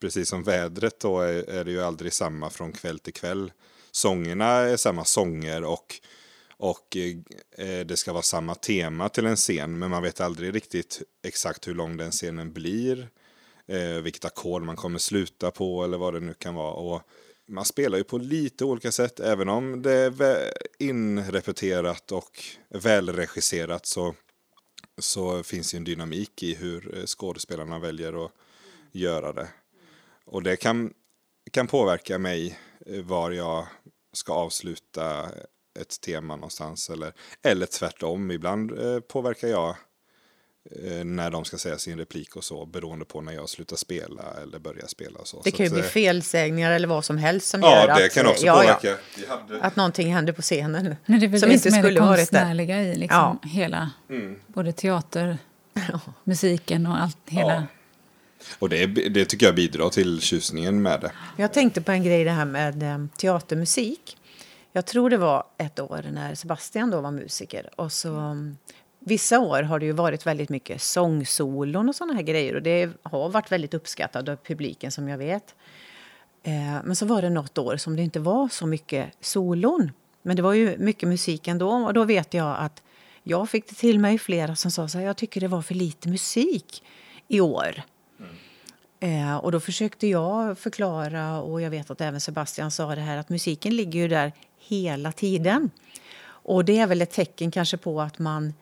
precis 0.01 0.29
som 0.29 0.43
vädret 0.43 0.99
då 0.99 1.19
är, 1.19 1.49
är 1.49 1.63
det 1.63 1.71
ju 1.71 1.81
aldrig 1.81 2.13
samma 2.13 2.49
från 2.49 2.71
kväll 2.71 2.99
till 2.99 3.13
kväll. 3.13 3.51
Sångerna 3.91 4.45
är 4.45 4.77
samma 4.77 5.05
sånger 5.05 5.63
och, 5.63 5.95
och 6.57 6.97
eh, 7.57 7.85
det 7.85 7.97
ska 7.97 8.13
vara 8.13 8.23
samma 8.23 8.55
tema 8.55 9.09
till 9.09 9.25
en 9.25 9.35
scen 9.35 9.79
men 9.79 9.89
man 9.89 10.03
vet 10.03 10.21
aldrig 10.21 10.55
riktigt 10.55 11.01
exakt 11.23 11.67
hur 11.67 11.73
lång 11.73 11.97
den 11.97 12.11
scenen 12.11 12.53
blir. 12.53 13.07
Eh, 13.67 14.01
vilket 14.01 14.25
ackord 14.25 14.61
man 14.61 14.75
kommer 14.75 14.99
sluta 14.99 15.51
på 15.51 15.83
eller 15.83 15.97
vad 15.97 16.13
det 16.13 16.19
nu 16.19 16.33
kan 16.33 16.55
vara. 16.55 16.73
Och, 16.73 17.01
man 17.47 17.65
spelar 17.65 17.97
ju 17.97 18.03
på 18.03 18.17
lite 18.17 18.65
olika 18.65 18.91
sätt. 18.91 19.19
Även 19.19 19.49
om 19.49 19.81
det 19.81 19.93
är 19.93 20.53
inrepeterat 20.79 22.11
och 22.11 22.43
välregisserat 22.69 23.85
så, 23.85 24.15
så 24.97 25.43
finns 25.43 25.73
ju 25.73 25.77
en 25.77 25.83
dynamik 25.83 26.43
i 26.43 26.55
hur 26.55 26.97
eh, 26.97 27.05
skådespelarna 27.05 27.79
väljer 27.79 28.25
att 28.25 28.31
göra 28.91 29.33
det. 29.33 29.47
Och 30.25 30.43
det 30.43 30.55
kan, 30.55 30.93
kan 31.51 31.67
påverka 31.67 32.17
mig 32.17 32.59
eh, 32.85 33.03
var 33.03 33.31
jag 33.31 33.67
ska 34.13 34.33
avsluta 34.33 35.31
ett 35.79 36.01
tema 36.01 36.35
någonstans. 36.35 36.89
Eller, 36.89 37.13
eller 37.41 37.65
tvärtom, 37.65 38.31
ibland 38.31 38.79
eh, 38.79 38.99
påverkar 38.99 39.47
jag 39.47 39.69
Eh, 39.69 39.75
när 41.03 41.29
de 41.29 41.45
ska 41.45 41.57
säga 41.57 41.77
sin 41.77 41.97
replik 41.97 42.35
och 42.35 42.43
så 42.43 42.65
beroende 42.65 43.05
på 43.05 43.21
när 43.21 43.33
jag 43.33 43.49
slutar 43.49 43.75
spela 43.75 44.23
eller 44.43 44.59
börjar 44.59 44.87
spela. 44.87 45.19
Och 45.19 45.27
så. 45.27 45.41
Det 45.43 45.51
kan 45.51 45.63
ju 45.63 45.69
så 45.69 45.73
bli 45.75 45.81
att, 45.81 45.87
eh, 45.87 45.91
felsägningar 45.91 46.71
eller 46.71 46.87
vad 46.87 47.05
som 47.05 47.17
helst 47.17 47.47
som 47.49 47.61
ja, 47.61 47.75
gör 47.75 47.87
det 47.87 48.05
att, 48.05 48.13
kan 48.13 48.27
också 48.27 48.45
ja, 48.45 48.55
påverka. 48.55 48.97
Ja, 49.27 49.41
att 49.61 49.75
någonting 49.75 50.13
händer 50.13 50.33
på 50.33 50.41
scenen. 50.41 50.95
Men 51.05 51.19
det 51.19 51.25
är 51.25 51.27
väl 51.27 51.39
som 51.39 51.49
det 51.49 51.55
inte 51.55 51.71
som 51.71 51.79
är 51.79 51.83
skulle 51.83 51.99
det 51.99 52.05
varit 52.05 52.31
där. 52.31 52.39
konstnärliga 52.39 52.81
i 52.83 52.95
liksom 52.95 53.39
hela, 53.43 53.91
Mm. 54.09 54.39
både 54.47 54.71
teater, 54.73 55.37
musiken 56.23 56.85
och 56.87 57.01
allt. 57.01 57.17
Hela. 57.25 57.53
Ja. 57.53 57.63
Och 58.59 58.69
det, 58.69 58.85
det 58.85 59.25
tycker 59.25 59.45
jag 59.45 59.55
bidrar 59.55 59.89
till 59.89 60.21
tjusningen 60.21 60.81
med 60.81 61.01
det. 61.01 61.11
Jag 61.37 61.53
tänkte 61.53 61.81
på 61.81 61.91
en 61.91 62.03
grej 62.03 62.23
det 62.23 62.31
här 62.31 62.45
med 62.45 62.83
eh, 62.83 63.05
teatermusik. 63.17 64.17
Jag 64.71 64.85
tror 64.85 65.09
det 65.09 65.17
var 65.17 65.43
ett 65.57 65.79
år 65.79 66.05
när 66.11 66.35
Sebastian 66.35 66.91
då 66.91 67.01
var 67.01 67.11
musiker. 67.11 67.69
Och 67.75 67.91
så, 67.91 68.15
mm, 68.15 68.57
vissa 69.05 69.39
år 69.39 69.63
har 69.63 69.79
det 69.79 69.85
ju 69.85 69.91
varit 69.91 70.25
väldigt 70.25 70.49
mycket 70.49 70.81
sångsolon 70.81 71.89
och 71.89 71.95
såna 71.95 72.13
här 72.13 72.21
grejer. 72.21 72.55
Och 72.55 72.61
det 72.61 72.89
har 73.03 73.29
varit 73.29 73.51
väldigt 73.51 73.73
uppskattat 73.73 74.29
av 74.29 74.35
publiken 74.35 74.91
som 74.91 75.09
jag 75.09 75.17
vet. 75.17 75.55
Eh, 76.43 76.83
men 76.83 76.95
så 76.95 77.05
var 77.05 77.21
det 77.21 77.29
något 77.29 77.57
år 77.57 77.77
som 77.77 77.95
det 77.95 78.01
inte 78.01 78.19
var 78.19 78.49
så 78.49 78.67
mycket 78.67 79.09
solon. 79.19 79.91
Men 80.21 80.35
det 80.35 80.41
var 80.41 80.53
ju 80.53 80.77
mycket 80.77 81.09
musik 81.09 81.47
ändå. 81.47 81.69
Och 81.69 81.93
då 81.93 82.03
vet 82.03 82.33
jag 82.33 82.55
att 82.59 82.83
jag 83.23 83.49
fick 83.49 83.69
det 83.69 83.75
till 83.75 83.99
mig 83.99 84.19
flera 84.19 84.55
som 84.55 84.71
sa 84.71 84.87
så 84.87 84.97
här, 84.97 85.05
jag 85.05 85.17
tycker 85.17 85.41
det 85.41 85.47
var 85.47 85.61
för 85.61 85.75
lite 85.75 86.09
musik 86.09 86.83
i 87.27 87.39
år. 87.41 87.83
Eh, 88.99 89.35
och 89.37 89.51
då 89.51 89.59
försökte 89.59 90.07
jag 90.07 90.57
förklara, 90.57 91.41
och 91.41 91.61
jag 91.61 91.69
vet 91.69 91.91
att 91.91 92.01
även 92.01 92.21
Sebastian 92.21 92.71
sa 92.71 92.95
det 92.95 93.01
här, 93.01 93.17
att 93.17 93.29
musiken 93.29 93.75
ligger 93.75 93.99
ju 93.99 94.07
där 94.07 94.31
hela 94.59 95.11
tiden. 95.11 95.69
Och 96.25 96.65
det 96.65 96.79
är 96.79 96.87
väl 96.87 97.01
ett 97.01 97.11
tecken 97.11 97.51
kanske 97.51 97.77
på 97.77 98.01
att 98.01 98.19
man 98.19 98.53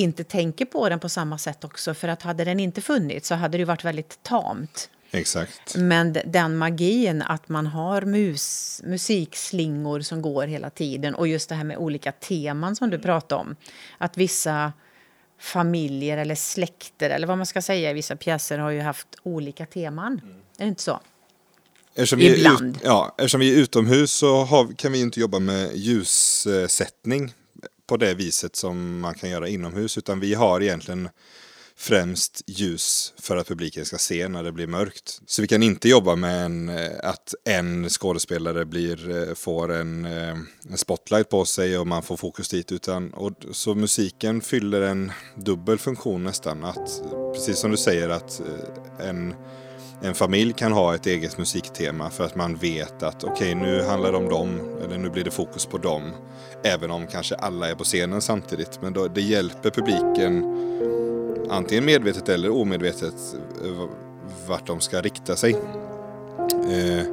inte 0.00 0.24
tänker 0.24 0.64
på 0.64 0.88
den 0.88 1.00
på 1.00 1.08
samma 1.08 1.38
sätt 1.38 1.64
också. 1.64 1.94
För 1.94 2.08
att 2.08 2.22
hade 2.22 2.44
den 2.44 2.60
inte 2.60 2.80
funnits 2.80 3.28
så 3.28 3.34
hade 3.34 3.58
det 3.58 3.64
varit 3.64 3.84
väldigt 3.84 4.22
tamt. 4.22 4.90
Exakt. 5.10 5.76
Men 5.76 6.16
den 6.26 6.56
magin 6.56 7.22
att 7.22 7.48
man 7.48 7.66
har 7.66 8.02
mus, 8.02 8.80
musikslingor 8.84 10.00
som 10.00 10.22
går 10.22 10.46
hela 10.46 10.70
tiden 10.70 11.14
och 11.14 11.28
just 11.28 11.48
det 11.48 11.54
här 11.54 11.64
med 11.64 11.76
olika 11.76 12.12
teman 12.12 12.76
som 12.76 12.90
du 12.90 12.98
pratade 12.98 13.40
om. 13.40 13.56
Att 13.98 14.16
vissa 14.16 14.72
familjer 15.40 16.18
eller 16.18 16.34
släkter 16.34 17.10
eller 17.10 17.26
vad 17.26 17.36
man 17.36 17.46
ska 17.46 17.62
säga 17.62 17.90
i 17.90 17.94
vissa 17.94 18.16
pjäser 18.16 18.58
har 18.58 18.70
ju 18.70 18.80
haft 18.80 19.08
olika 19.22 19.66
teman. 19.66 20.20
Är 20.58 20.64
det 20.64 20.68
inte 20.68 20.82
så? 20.82 21.00
Eftersom 21.94 22.18
vi, 22.18 22.36
Ibland. 22.36 22.76
ut, 22.76 22.82
ja, 22.84 23.14
eftersom 23.18 23.40
vi 23.40 23.54
är 23.54 23.58
utomhus 23.58 24.12
så 24.12 24.44
har, 24.44 24.72
kan 24.76 24.92
vi 24.92 25.00
inte 25.00 25.20
jobba 25.20 25.38
med 25.38 25.76
ljussättning 25.76 27.32
på 27.90 27.96
det 27.96 28.14
viset 28.14 28.56
som 28.56 29.00
man 29.00 29.14
kan 29.14 29.30
göra 29.30 29.48
inomhus. 29.48 29.98
Utan 29.98 30.20
vi 30.20 30.34
har 30.34 30.60
egentligen 30.62 31.08
främst 31.76 32.42
ljus 32.46 33.14
för 33.18 33.36
att 33.36 33.48
publiken 33.48 33.84
ska 33.84 33.98
se 33.98 34.28
när 34.28 34.42
det 34.42 34.52
blir 34.52 34.66
mörkt. 34.66 35.20
Så 35.26 35.42
vi 35.42 35.48
kan 35.48 35.62
inte 35.62 35.88
jobba 35.88 36.16
med 36.16 36.44
en, 36.44 36.68
eh, 36.68 36.90
att 37.02 37.34
en 37.44 37.88
skådespelare 37.88 38.64
blir, 38.64 39.10
eh, 39.10 39.34
får 39.34 39.72
en, 39.72 40.04
eh, 40.04 40.36
en 40.70 40.76
spotlight 40.76 41.28
på 41.28 41.44
sig 41.44 41.78
och 41.78 41.86
man 41.86 42.02
får 42.02 42.16
fokus 42.16 42.48
dit. 42.48 42.72
Utan, 42.72 43.10
och, 43.10 43.32
så 43.52 43.74
musiken 43.74 44.40
fyller 44.40 44.82
en 44.82 45.12
dubbel 45.36 45.78
funktion 45.78 46.24
nästan. 46.24 46.64
Att, 46.64 47.02
precis 47.34 47.58
som 47.58 47.70
du 47.70 47.76
säger 47.76 48.08
att 48.08 48.40
en 49.00 49.34
en 50.02 50.14
familj 50.14 50.52
kan 50.52 50.72
ha 50.72 50.94
ett 50.94 51.06
eget 51.06 51.38
musiktema 51.38 52.10
för 52.10 52.24
att 52.24 52.36
man 52.36 52.54
vet 52.54 53.02
att 53.02 53.24
okej 53.24 53.54
nu 53.54 53.82
handlar 53.82 54.12
det 54.12 54.18
om 54.18 54.28
dem 54.28 54.60
eller 54.84 54.98
nu 54.98 55.10
blir 55.10 55.24
det 55.24 55.30
fokus 55.30 55.66
på 55.66 55.78
dem. 55.78 56.02
Även 56.62 56.90
om 56.90 57.06
kanske 57.06 57.34
alla 57.34 57.70
är 57.70 57.74
på 57.74 57.84
scenen 57.84 58.20
samtidigt. 58.20 58.82
Men 58.82 58.92
då, 58.92 59.08
det 59.08 59.20
hjälper 59.20 59.70
publiken 59.70 60.56
antingen 61.50 61.84
medvetet 61.84 62.28
eller 62.28 62.50
omedvetet 62.50 63.14
vart 64.46 64.66
de 64.66 64.80
ska 64.80 65.00
rikta 65.00 65.36
sig. 65.36 65.56
Eh, 66.70 67.06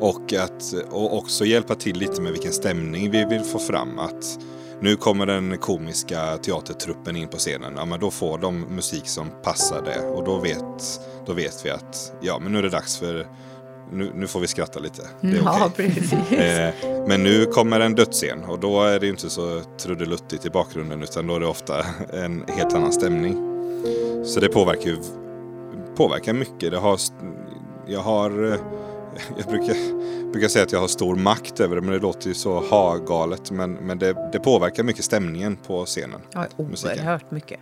och 0.00 0.32
att 0.32 0.74
och 0.90 1.18
också 1.18 1.44
hjälpa 1.44 1.74
till 1.74 1.96
lite 1.96 2.20
med 2.20 2.32
vilken 2.32 2.52
stämning 2.52 3.10
vi 3.10 3.24
vill 3.24 3.42
få 3.42 3.58
fram. 3.58 3.98
Att 3.98 4.38
nu 4.80 4.96
kommer 4.96 5.26
den 5.26 5.58
komiska 5.58 6.36
teatertruppen 6.42 7.16
in 7.16 7.28
på 7.28 7.36
scenen. 7.36 7.72
Ja, 7.76 7.84
men 7.84 8.00
då 8.00 8.10
får 8.10 8.38
de 8.38 8.60
musik 8.60 9.08
som 9.08 9.30
passar 9.42 9.82
det. 9.82 10.06
Och 10.06 10.24
då 10.24 10.38
vet, 10.38 11.00
då 11.26 11.32
vet 11.32 11.66
vi 11.66 11.70
att 11.70 12.12
ja, 12.20 12.38
men 12.38 12.52
nu 12.52 12.58
är 12.58 12.62
det 12.62 12.68
dags 12.70 12.96
för 12.98 13.26
nu, 13.92 14.12
nu 14.14 14.26
får 14.26 14.40
vi 14.40 14.46
skratta 14.46 14.80
lite. 14.80 15.02
Det 15.20 15.28
är 15.28 15.42
Ja, 15.44 15.66
okej. 15.66 15.94
precis. 15.94 16.32
Eh, 16.32 16.74
men 17.08 17.22
nu 17.22 17.44
kommer 17.46 17.80
en 17.80 17.94
dödsscen 17.94 18.44
och 18.44 18.58
då 18.58 18.82
är 18.82 19.00
det 19.00 19.08
inte 19.08 19.30
så 19.30 19.60
trudeluttigt 19.78 20.46
i 20.46 20.50
bakgrunden 20.50 21.02
utan 21.02 21.26
då 21.26 21.36
är 21.36 21.40
det 21.40 21.46
ofta 21.46 21.84
en 22.12 22.44
helt 22.48 22.74
annan 22.74 22.92
stämning. 22.92 23.36
Så 24.24 24.40
det 24.40 24.48
påverkar 24.48 24.90
ju 24.90 24.96
påverkar 25.96 26.32
mycket. 26.32 26.70
Det 26.70 26.78
har, 26.78 26.98
jag 27.86 28.00
har 28.00 28.52
eh, 28.52 28.58
jag 29.38 29.46
brukar, 29.46 30.30
brukar 30.32 30.48
säga 30.48 30.62
att 30.62 30.72
jag 30.72 30.80
har 30.80 30.88
stor 30.88 31.16
makt 31.16 31.60
över 31.60 31.76
det 31.76 31.82
men 31.82 31.90
det 31.90 31.98
låter 31.98 32.28
ju 32.28 32.34
så 32.34 32.60
ha-galet. 32.60 33.50
Men, 33.50 33.72
men 33.72 33.98
det, 33.98 34.30
det 34.32 34.40
påverkar 34.40 34.82
mycket 34.82 35.04
stämningen 35.04 35.56
på 35.56 35.84
scenen. 35.84 36.20
Ja, 36.32 36.46
oerhört 36.56 37.30
mycket. 37.30 37.60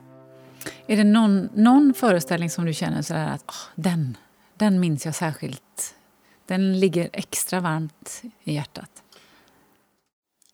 Är 0.86 0.96
det 0.96 1.04
någon, 1.04 1.48
någon 1.54 1.94
föreställning 1.96 2.50
som 2.50 2.64
du 2.64 2.72
känner 2.74 3.02
sådär 3.02 3.26
att 3.26 3.42
"Ah, 3.46 3.54
den, 3.74 4.16
den 4.54 4.80
minns 4.80 5.04
jag 5.04 5.14
särskilt? 5.14 5.94
Den 6.46 6.80
ligger 6.80 7.10
extra 7.12 7.60
varmt 7.60 8.22
i 8.44 8.54
hjärtat. 8.54 8.90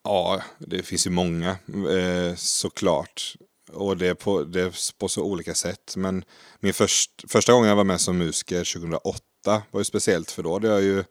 Ja, 0.04 0.42
det 0.58 0.82
finns 0.82 1.06
ju 1.06 1.10
många 1.10 1.50
eh, 1.50 2.34
såklart. 2.36 3.34
Och 3.72 3.96
det 3.96 4.14
på, 4.14 4.42
det 4.42 4.94
på 4.98 5.08
så 5.08 5.22
olika 5.22 5.54
sätt. 5.54 5.94
Men 5.96 6.24
min 6.60 6.74
först, 6.74 7.24
första 7.28 7.52
gången 7.52 7.68
jag 7.68 7.76
var 7.76 7.84
med 7.84 8.00
som 8.00 8.18
musiker 8.18 8.74
2008 8.74 9.18
var 9.44 9.80
ju 9.80 9.84
speciellt 9.84 10.30
för 10.30 10.42
då 10.42 10.52
hade 10.52 10.68
jag 10.68 10.82
ju 10.82 11.04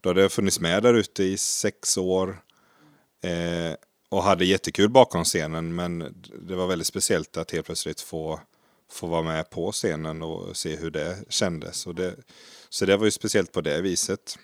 då 0.00 0.10
hade 0.10 0.20
jag 0.20 0.32
funnits 0.32 0.60
med 0.60 0.82
där 0.82 0.94
ute 0.94 1.24
i 1.24 1.36
sex 1.36 1.98
år. 1.98 2.42
Eh, 3.22 3.74
och 4.08 4.22
hade 4.22 4.44
jättekul 4.44 4.88
bakom 4.88 5.24
scenen 5.24 5.74
men 5.74 5.98
det 6.42 6.54
var 6.54 6.66
väldigt 6.66 6.86
speciellt 6.86 7.36
att 7.36 7.50
helt 7.50 7.66
plötsligt 7.66 8.00
få, 8.00 8.40
få 8.90 9.06
vara 9.06 9.22
med 9.22 9.50
på 9.50 9.72
scenen 9.72 10.22
och 10.22 10.56
se 10.56 10.76
hur 10.76 10.90
det 10.90 11.18
kändes. 11.28 11.86
Och 11.86 11.94
det, 11.94 12.16
så 12.68 12.86
det 12.86 12.96
var 12.96 13.04
ju 13.04 13.10
speciellt 13.10 13.52
på 13.52 13.60
det 13.60 13.80
viset. 13.80 14.38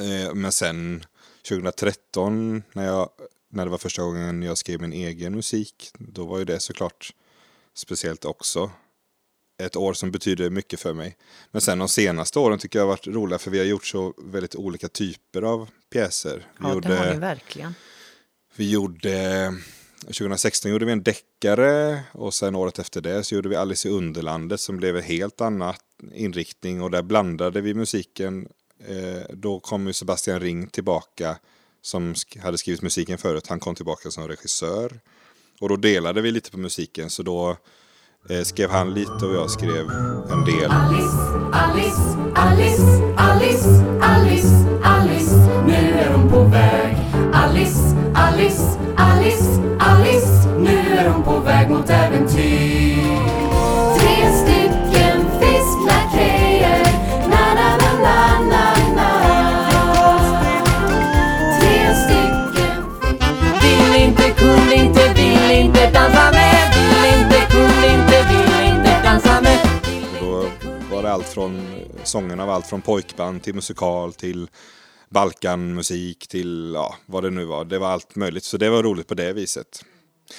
Eh, 0.00 0.34
men 0.34 0.52
sen 0.52 1.04
2013 1.48 2.62
när, 2.72 2.86
jag, 2.86 3.10
när 3.48 3.64
det 3.64 3.70
var 3.70 3.78
första 3.78 4.02
gången 4.02 4.42
jag 4.42 4.58
skrev 4.58 4.80
min 4.80 4.92
egen 4.92 5.34
musik, 5.34 5.90
då 5.98 6.24
var 6.24 6.38
ju 6.38 6.44
det 6.44 6.60
såklart 6.60 7.14
speciellt 7.74 8.24
också. 8.24 8.70
Ett 9.60 9.76
år 9.76 9.92
som 9.94 10.10
betyder 10.10 10.50
mycket 10.50 10.80
för 10.80 10.92
mig. 10.94 11.16
Men 11.50 11.60
sen 11.60 11.78
de 11.78 11.88
senaste 11.88 12.38
åren 12.38 12.58
tycker 12.58 12.78
jag 12.78 12.86
har 12.86 12.88
varit 12.90 13.06
roliga 13.06 13.38
för 13.38 13.50
vi 13.50 13.58
har 13.58 13.66
gjort 13.66 13.86
så 13.86 14.14
väldigt 14.18 14.54
olika 14.54 14.88
typer 14.88 15.42
av 15.42 15.68
pjäser. 15.92 16.36
Vi 16.36 16.42
Ja, 16.66 16.74
gjorde, 16.74 16.88
det 16.88 16.96
har 16.96 17.12
ni 17.12 17.18
verkligen. 17.18 17.74
vi 18.56 18.70
gjorde 18.70 19.54
2016 20.06 20.70
gjorde 20.70 20.84
vi 20.84 20.92
en 20.92 21.02
deckare 21.02 22.00
och 22.12 22.34
sen 22.34 22.54
året 22.54 22.78
efter 22.78 23.00
det 23.00 23.24
så 23.24 23.34
gjorde 23.34 23.48
vi 23.48 23.56
Alice 23.56 23.88
i 23.88 23.90
Underlandet 23.90 24.60
som 24.60 24.76
blev 24.76 24.96
en 24.96 25.02
helt 25.02 25.40
annan 25.40 25.74
inriktning 26.14 26.82
och 26.82 26.90
där 26.90 27.02
blandade 27.02 27.60
vi 27.60 27.74
musiken. 27.74 28.48
Eh, 28.86 29.22
då 29.34 29.60
kom 29.60 29.86
ju 29.86 29.92
Sebastian 29.92 30.40
Ring 30.40 30.66
tillbaka 30.66 31.36
som 31.82 32.14
hade 32.42 32.58
skrivit 32.58 32.82
musiken 32.82 33.18
förut. 33.18 33.46
Han 33.46 33.60
kom 33.60 33.74
tillbaka 33.74 34.10
som 34.10 34.28
regissör. 34.28 35.00
Och 35.60 35.68
då 35.68 35.76
delade 35.76 36.20
vi 36.20 36.30
lite 36.30 36.50
på 36.50 36.58
musiken 36.58 37.10
så 37.10 37.22
då 37.22 37.56
eh, 38.28 38.42
skrev 38.42 38.70
han 38.70 38.94
lite 38.94 39.26
och 39.26 39.34
jag 39.34 39.50
skrev 39.50 39.90
en 40.30 40.44
del. 40.44 40.70
Alice, 40.70 41.18
Alice, 41.52 42.16
Alice, 42.34 42.82
Alice, 43.16 43.84
Alice, 44.00 44.09
Sångerna 72.04 72.46
var 72.46 72.54
allt 72.54 72.66
från 72.66 72.78
av 72.78 72.82
allt 72.82 72.86
från 72.86 73.02
pojkband 73.02 73.42
till 73.42 73.54
musikal 73.54 74.12
till 74.12 74.48
Balkanmusik 75.08 76.28
till 76.28 76.72
ja, 76.74 76.94
vad 77.06 77.22
det 77.22 77.30
nu 77.30 77.44
var. 77.44 77.64
Det 77.64 77.78
var 77.78 77.88
allt 77.88 78.16
möjligt. 78.16 78.44
Så 78.44 78.56
det 78.56 78.70
var 78.70 78.82
roligt 78.82 79.08
på 79.08 79.14
det 79.14 79.32
viset. 79.32 79.84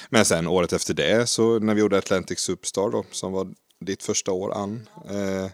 Men 0.09 0.25
sen 0.25 0.47
året 0.47 0.73
efter 0.73 0.93
det, 0.93 1.29
så 1.29 1.59
när 1.59 1.73
vi 1.73 1.81
gjorde 1.81 1.97
Atlantic 1.97 2.39
Superstar 2.39 2.89
då, 2.89 3.05
som 3.11 3.31
var 3.31 3.47
ditt 3.79 4.03
första 4.03 4.31
år 4.31 4.53
Ann, 4.53 4.89
eh, 5.09 5.51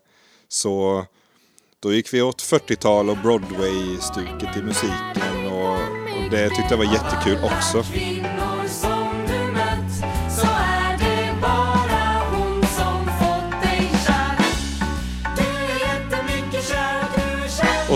så 0.47 1.05
då 1.79 1.93
gick 1.93 2.13
vi 2.13 2.21
åt 2.21 2.41
40-tal 2.41 3.09
och 3.09 3.17
Broadway-stuket 3.17 4.57
i 4.57 4.61
musiken 4.61 5.47
och, 5.47 5.73
och 6.23 6.31
det 6.31 6.49
tyckte 6.49 6.67
jag 6.69 6.77
var 6.77 6.93
jättekul 6.93 7.37
också. 7.43 7.83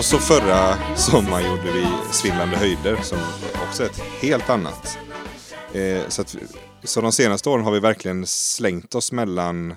Och 0.02 0.06
så 0.06 0.18
förra 0.18 0.96
sommaren 0.96 1.50
gjorde 1.50 1.72
vi 1.72 1.86
Svindlande 2.12 2.56
höjder 2.56 2.96
som 3.02 3.18
också 3.68 3.82
är 3.82 3.86
ett 3.86 4.00
helt 4.20 4.50
annat. 4.50 4.98
Eh, 5.72 6.08
så, 6.08 6.22
att, 6.22 6.36
så 6.84 7.00
de 7.00 7.12
senaste 7.12 7.48
åren 7.48 7.64
har 7.64 7.72
vi 7.72 7.80
verkligen 7.80 8.26
slängt 8.26 8.94
oss 8.94 9.12
mellan 9.12 9.74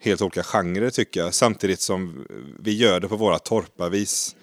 helt 0.00 0.22
olika 0.22 0.42
genrer 0.42 0.90
tycker 0.90 1.20
jag. 1.20 1.34
Samtidigt 1.34 1.80
som 1.80 2.26
vi 2.58 2.72
gör 2.72 3.00
det 3.00 3.08
på 3.08 3.16
våra 3.16 3.38
torparvis. 3.38 4.36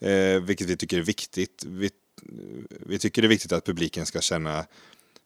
Eh, 0.00 0.42
vilket 0.42 0.66
vi 0.66 0.76
tycker 0.76 0.98
är 0.98 1.02
viktigt. 1.02 1.64
Vi, 1.66 1.90
vi 2.86 2.98
tycker 2.98 3.22
det 3.22 3.26
är 3.26 3.30
viktigt 3.30 3.52
att 3.52 3.66
publiken 3.66 4.06
ska 4.06 4.20
känna, 4.20 4.64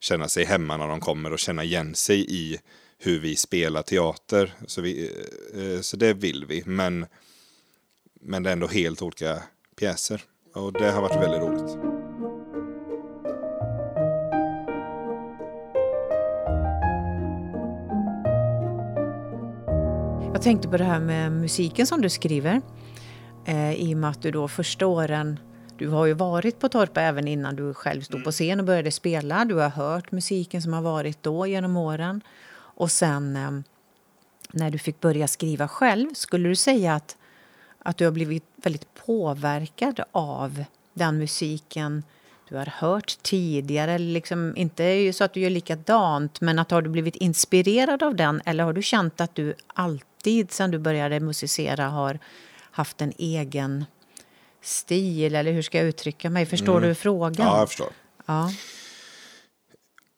känna 0.00 0.28
sig 0.28 0.44
hemma 0.44 0.76
när 0.76 0.88
de 0.88 1.00
kommer 1.00 1.32
och 1.32 1.38
känna 1.38 1.64
igen 1.64 1.94
sig 1.94 2.26
i 2.28 2.58
hur 2.98 3.20
vi 3.20 3.36
spelar 3.36 3.82
teater. 3.82 4.54
Så, 4.66 4.80
vi, 4.80 5.10
eh, 5.54 5.80
så 5.80 5.96
det 5.96 6.12
vill 6.12 6.44
vi. 6.44 6.62
Men, 6.66 7.06
men 8.26 8.42
det 8.42 8.50
är 8.50 8.52
ändå 8.52 8.66
helt 8.66 9.02
olika 9.02 9.42
pjäser. 9.76 10.22
Och 10.54 10.72
det 10.72 10.90
har 10.90 11.02
varit 11.02 11.22
väldigt 11.22 11.40
roligt. 11.40 11.78
Jag 20.32 20.42
tänkte 20.42 20.68
på 20.68 20.76
det 20.76 20.84
här 20.84 21.00
med 21.00 21.32
musiken 21.32 21.86
som 21.86 22.00
du 22.00 22.08
skriver. 22.08 22.60
Eh, 23.44 23.72
I 23.72 23.94
och 23.94 23.98
med 23.98 24.10
att 24.10 24.22
du 24.22 24.30
då 24.30 24.48
första 24.48 24.86
åren, 24.86 25.40
du 25.78 25.88
har 25.88 26.06
ju 26.06 26.12
varit 26.12 26.60
på 26.60 26.68
Torpa 26.68 27.00
även 27.00 27.28
innan 27.28 27.56
du 27.56 27.74
själv 27.74 28.02
stod 28.02 28.24
på 28.24 28.30
scen 28.30 28.60
och 28.60 28.66
började 28.66 28.90
spela. 28.90 29.44
Du 29.44 29.54
har 29.54 29.68
hört 29.68 30.12
musiken 30.12 30.62
som 30.62 30.72
har 30.72 30.82
varit 30.82 31.22
då 31.22 31.46
genom 31.46 31.76
åren. 31.76 32.20
Och 32.54 32.90
sen 32.90 33.36
eh, 33.36 33.50
när 34.52 34.70
du 34.70 34.78
fick 34.78 35.00
börja 35.00 35.28
skriva 35.28 35.68
själv, 35.68 36.14
skulle 36.14 36.48
du 36.48 36.56
säga 36.56 36.94
att, 36.94 37.16
att 37.86 37.96
du 37.96 38.04
har 38.04 38.12
blivit 38.12 38.44
väldigt 38.56 38.94
påverkad 39.06 40.00
av 40.12 40.64
den 40.94 41.18
musiken 41.18 42.02
du 42.48 42.56
har 42.56 42.66
hört 42.66 43.22
tidigare? 43.22 43.98
Liksom, 43.98 44.56
inte 44.56 45.12
så 45.12 45.24
att 45.24 45.32
du 45.34 45.40
gör 45.40 45.50
likadant, 45.50 46.40
men 46.40 46.58
att 46.58 46.70
har 46.70 46.82
du 46.82 46.90
blivit 46.90 47.16
inspirerad 47.16 48.02
av 48.02 48.16
den 48.16 48.42
eller 48.44 48.64
har 48.64 48.72
du 48.72 48.82
känt 48.82 49.20
att 49.20 49.34
du 49.34 49.54
alltid 49.66 50.52
sedan 50.52 50.70
du 50.70 50.78
började 50.78 51.20
musicera 51.20 51.88
har 51.88 52.18
haft 52.70 53.00
en 53.00 53.12
egen 53.18 53.84
stil? 54.62 55.34
Eller 55.34 55.52
hur 55.52 55.62
ska 55.62 55.78
jag 55.78 55.86
uttrycka 55.86 56.30
mig? 56.30 56.46
Förstår 56.46 56.80
du 56.80 56.94
frågan? 56.94 57.46
Ja, 57.46 57.58
jag 57.58 57.68
förstår. 57.68 57.88
Ja. 58.26 58.52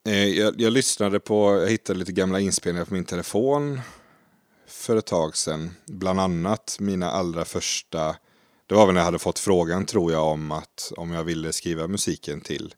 Eh, 0.09 0.25
Jag, 0.25 0.61
jag 0.61 0.73
lyssnade 0.73 1.21
på, 1.21 1.61
jag 1.63 1.71
hittade 1.71 1.99
lite 1.99 2.13
gamla 2.13 2.41
inspelningar 2.41 2.85
på 2.85 2.95
min 2.95 3.05
telefon 3.05 3.81
för 4.69 4.97
ett 4.97 5.07
tag 5.07 5.37
sedan. 5.37 5.75
Bland 5.87 6.21
annat 6.21 6.77
mina 6.81 7.11
allra 7.11 7.45
första, 7.45 8.17
det 8.67 8.75
var 8.75 8.87
väl 8.87 8.95
när 8.95 9.01
jag 9.01 9.05
hade 9.05 9.19
fått 9.19 9.39
frågan 9.39 9.87
tror 9.87 10.13
jag 10.13 10.25
om 10.25 10.53
att 10.53 10.93
om 10.97 11.13
jag 11.13 11.25
ville 11.25 11.53
skriva 11.53 11.87
musiken 11.87 12.41
till 12.41 12.75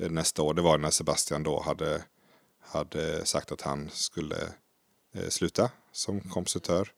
eh, 0.00 0.10
nästa 0.10 0.42
år. 0.42 0.54
Det 0.54 0.62
var 0.62 0.78
när 0.78 0.90
Sebastian 0.90 1.42
då 1.42 1.60
hade, 1.60 2.02
hade 2.60 3.26
sagt 3.26 3.52
att 3.52 3.62
han 3.62 3.90
skulle 3.92 4.36
eh, 5.14 5.28
sluta 5.28 5.70
som 5.92 6.20
kompositör. 6.20 6.88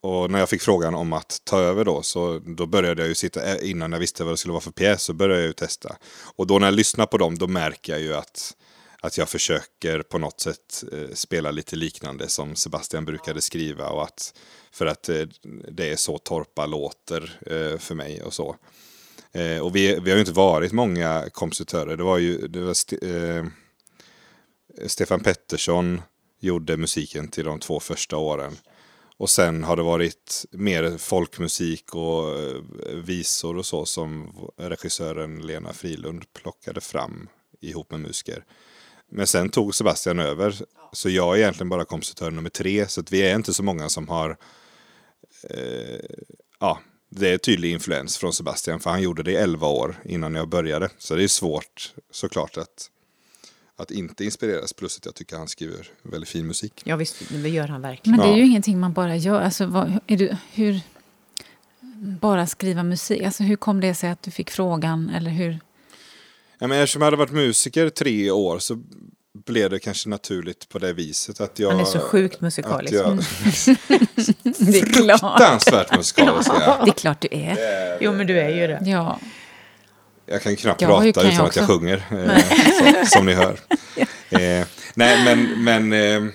Och 0.00 0.30
när 0.30 0.38
jag 0.38 0.48
fick 0.48 0.62
frågan 0.62 0.94
om 0.94 1.12
att 1.12 1.40
ta 1.44 1.58
över 1.58 1.84
då, 1.84 2.02
så 2.02 2.38
då 2.38 2.66
började 2.66 3.02
jag 3.02 3.08
ju 3.08 3.14
sitta, 3.14 3.42
eh, 3.44 3.70
innan 3.70 3.92
jag 3.92 3.98
visste 3.98 4.24
vad 4.24 4.32
det 4.32 4.36
skulle 4.36 4.52
vara 4.52 4.60
för 4.60 4.70
pjäs, 4.70 5.02
så 5.02 5.12
började 5.12 5.40
jag 5.40 5.46
ju 5.46 5.52
testa. 5.52 5.96
Och 6.36 6.46
då 6.46 6.58
när 6.58 6.66
jag 6.66 6.74
lyssnar 6.74 7.06
på 7.06 7.18
dem, 7.18 7.38
då 7.38 7.46
märker 7.46 7.92
jag 7.92 8.02
ju 8.02 8.14
att, 8.14 8.56
att 9.04 9.18
jag 9.18 9.28
försöker 9.28 10.02
på 10.02 10.18
något 10.18 10.40
sätt 10.40 10.84
eh, 10.92 11.14
spela 11.14 11.50
lite 11.50 11.76
liknande 11.76 12.28
som 12.28 12.56
Sebastian 12.56 13.04
brukade 13.04 13.42
skriva. 13.42 13.88
Och 13.88 14.02
att, 14.02 14.34
för 14.72 14.86
att 14.86 15.08
eh, 15.08 15.22
det 15.68 15.92
är 15.92 15.96
så 15.96 16.18
Torpa 16.18 16.66
låter 16.66 17.38
eh, 17.46 17.78
för 17.78 17.94
mig 17.94 18.22
och 18.22 18.34
så. 18.34 18.56
Eh, 19.32 19.58
och 19.58 19.76
vi, 19.76 20.00
vi 20.00 20.10
har 20.10 20.16
ju 20.16 20.20
inte 20.20 20.32
varit 20.32 20.72
många 20.72 21.28
kompositörer. 21.32 21.96
Det 21.96 22.02
var 22.02 22.18
ju 22.18 22.48
det 22.48 22.60
var 22.60 22.70
st 22.70 22.96
eh, 23.02 23.44
Stefan 24.86 25.20
Pettersson 25.20 26.02
gjorde 26.40 26.76
musiken 26.76 27.28
till 27.28 27.44
de 27.44 27.60
två 27.60 27.80
första 27.80 28.16
åren. 28.16 28.56
Och 29.16 29.30
sen 29.30 29.64
har 29.64 29.76
det 29.76 29.82
varit 29.82 30.44
mer 30.50 30.98
folkmusik 30.98 31.94
och 31.94 32.40
eh, 32.40 32.62
visor 33.04 33.56
och 33.56 33.66
så 33.66 33.86
som 33.86 34.32
regissören 34.56 35.46
Lena 35.46 35.72
Frilund 35.72 36.32
plockade 36.32 36.80
fram 36.80 37.28
ihop 37.60 37.90
med 37.90 38.00
musiker. 38.00 38.44
Men 39.16 39.26
sen 39.26 39.48
tog 39.48 39.74
Sebastian 39.74 40.18
över. 40.18 40.54
Så 40.92 41.10
jag 41.10 41.34
är 41.34 41.38
egentligen 41.38 41.68
bara 41.68 41.84
kompositör 41.84 42.30
nummer 42.30 42.50
tre. 42.50 42.88
Så 42.88 43.00
att 43.00 43.12
vi 43.12 43.22
är 43.22 43.34
inte 43.34 43.54
så 43.54 43.62
många 43.62 43.88
som 43.88 44.08
har... 44.08 44.36
Eh, 45.50 46.00
ja, 46.60 46.80
det 47.10 47.28
är 47.28 47.38
tydlig 47.38 47.70
influens 47.72 48.16
från 48.18 48.32
Sebastian. 48.32 48.80
För 48.80 48.90
han 48.90 49.02
gjorde 49.02 49.22
det 49.22 49.32
i 49.32 49.36
elva 49.36 49.66
år 49.68 49.96
innan 50.04 50.34
jag 50.34 50.48
började. 50.48 50.88
Så 50.98 51.14
det 51.14 51.24
är 51.24 51.28
svårt 51.28 51.92
såklart 52.10 52.56
att, 52.56 52.90
att 53.76 53.90
inte 53.90 54.24
inspireras. 54.24 54.72
Plus 54.72 54.98
att 54.98 55.06
jag 55.06 55.14
tycker 55.14 55.36
han 55.36 55.48
skriver 55.48 55.86
väldigt 56.02 56.28
fin 56.30 56.46
musik. 56.46 56.82
ja, 56.84 56.96
visst, 56.96 57.16
det 57.30 57.48
gör 57.48 57.68
han 57.68 57.80
verkligen. 57.82 58.16
Men 58.16 58.26
det 58.26 58.32
är 58.32 58.36
Ja. 58.36 58.38
ju 58.38 58.46
ingenting 58.46 58.80
man 58.80 58.92
bara 58.92 59.16
gör. 59.16 59.40
Alltså, 59.40 59.66
vad, 59.66 59.98
är 60.06 60.16
du, 60.16 60.36
hur, 60.52 60.80
bara 62.20 62.46
skriva 62.46 62.82
musik. 62.82 63.22
Alltså, 63.22 63.42
hur 63.42 63.56
kom 63.56 63.80
det 63.80 63.94
sig 63.94 64.10
att 64.10 64.22
du 64.22 64.30
fick 64.30 64.50
frågan? 64.50 65.10
Eller 65.10 65.30
hur? 65.30 65.60
Ja, 66.58 66.66
men 66.66 66.78
eftersom 66.80 67.02
jag 67.02 67.06
hade 67.06 67.16
varit 67.16 67.32
musiker 67.32 67.88
tre 67.88 68.30
år 68.30 68.58
så 68.58 68.78
blev 69.46 69.70
det 69.70 69.78
kanske 69.78 70.08
naturligt 70.08 70.68
på 70.68 70.78
det 70.78 70.92
viset 70.92 71.40
att 71.40 71.58
jag... 71.58 71.70
Han 71.70 71.80
är 71.80 71.84
så 71.84 72.00
sjukt 72.00 72.40
musikalisk. 72.40 72.94
jag, 72.94 73.16
Det 74.58 74.78
är 74.78 74.92
klart. 74.92 75.20
fruktansvärt 75.20 75.96
musikalisk 75.96 76.50
jag. 76.60 76.84
Det 76.84 76.90
är 76.90 76.94
klart 76.94 77.20
du 77.20 77.28
är. 77.30 77.56
Jo, 78.00 78.12
men 78.12 78.26
du 78.26 78.38
är 78.38 78.48
ju 78.48 78.66
det. 78.66 78.80
Ja. 78.84 79.18
Jag 80.26 80.42
kan 80.42 80.56
knappt 80.56 80.80
Ja, 80.80 81.00
hur 81.00 81.12
prata 81.12 81.20
kan 81.20 81.30
utan 81.30 81.44
jag 81.44 81.48
att 81.48 81.56
jag 81.56 81.66
sjunger, 81.66 82.02
eh, 82.10 83.04
så, 83.04 83.16
som 83.16 83.26
ni 83.26 83.32
hör. 83.32 83.58
Eh, 84.30 84.66
nej, 84.94 85.24
men, 85.24 85.64
men 85.64 85.92
eh, 85.92 86.32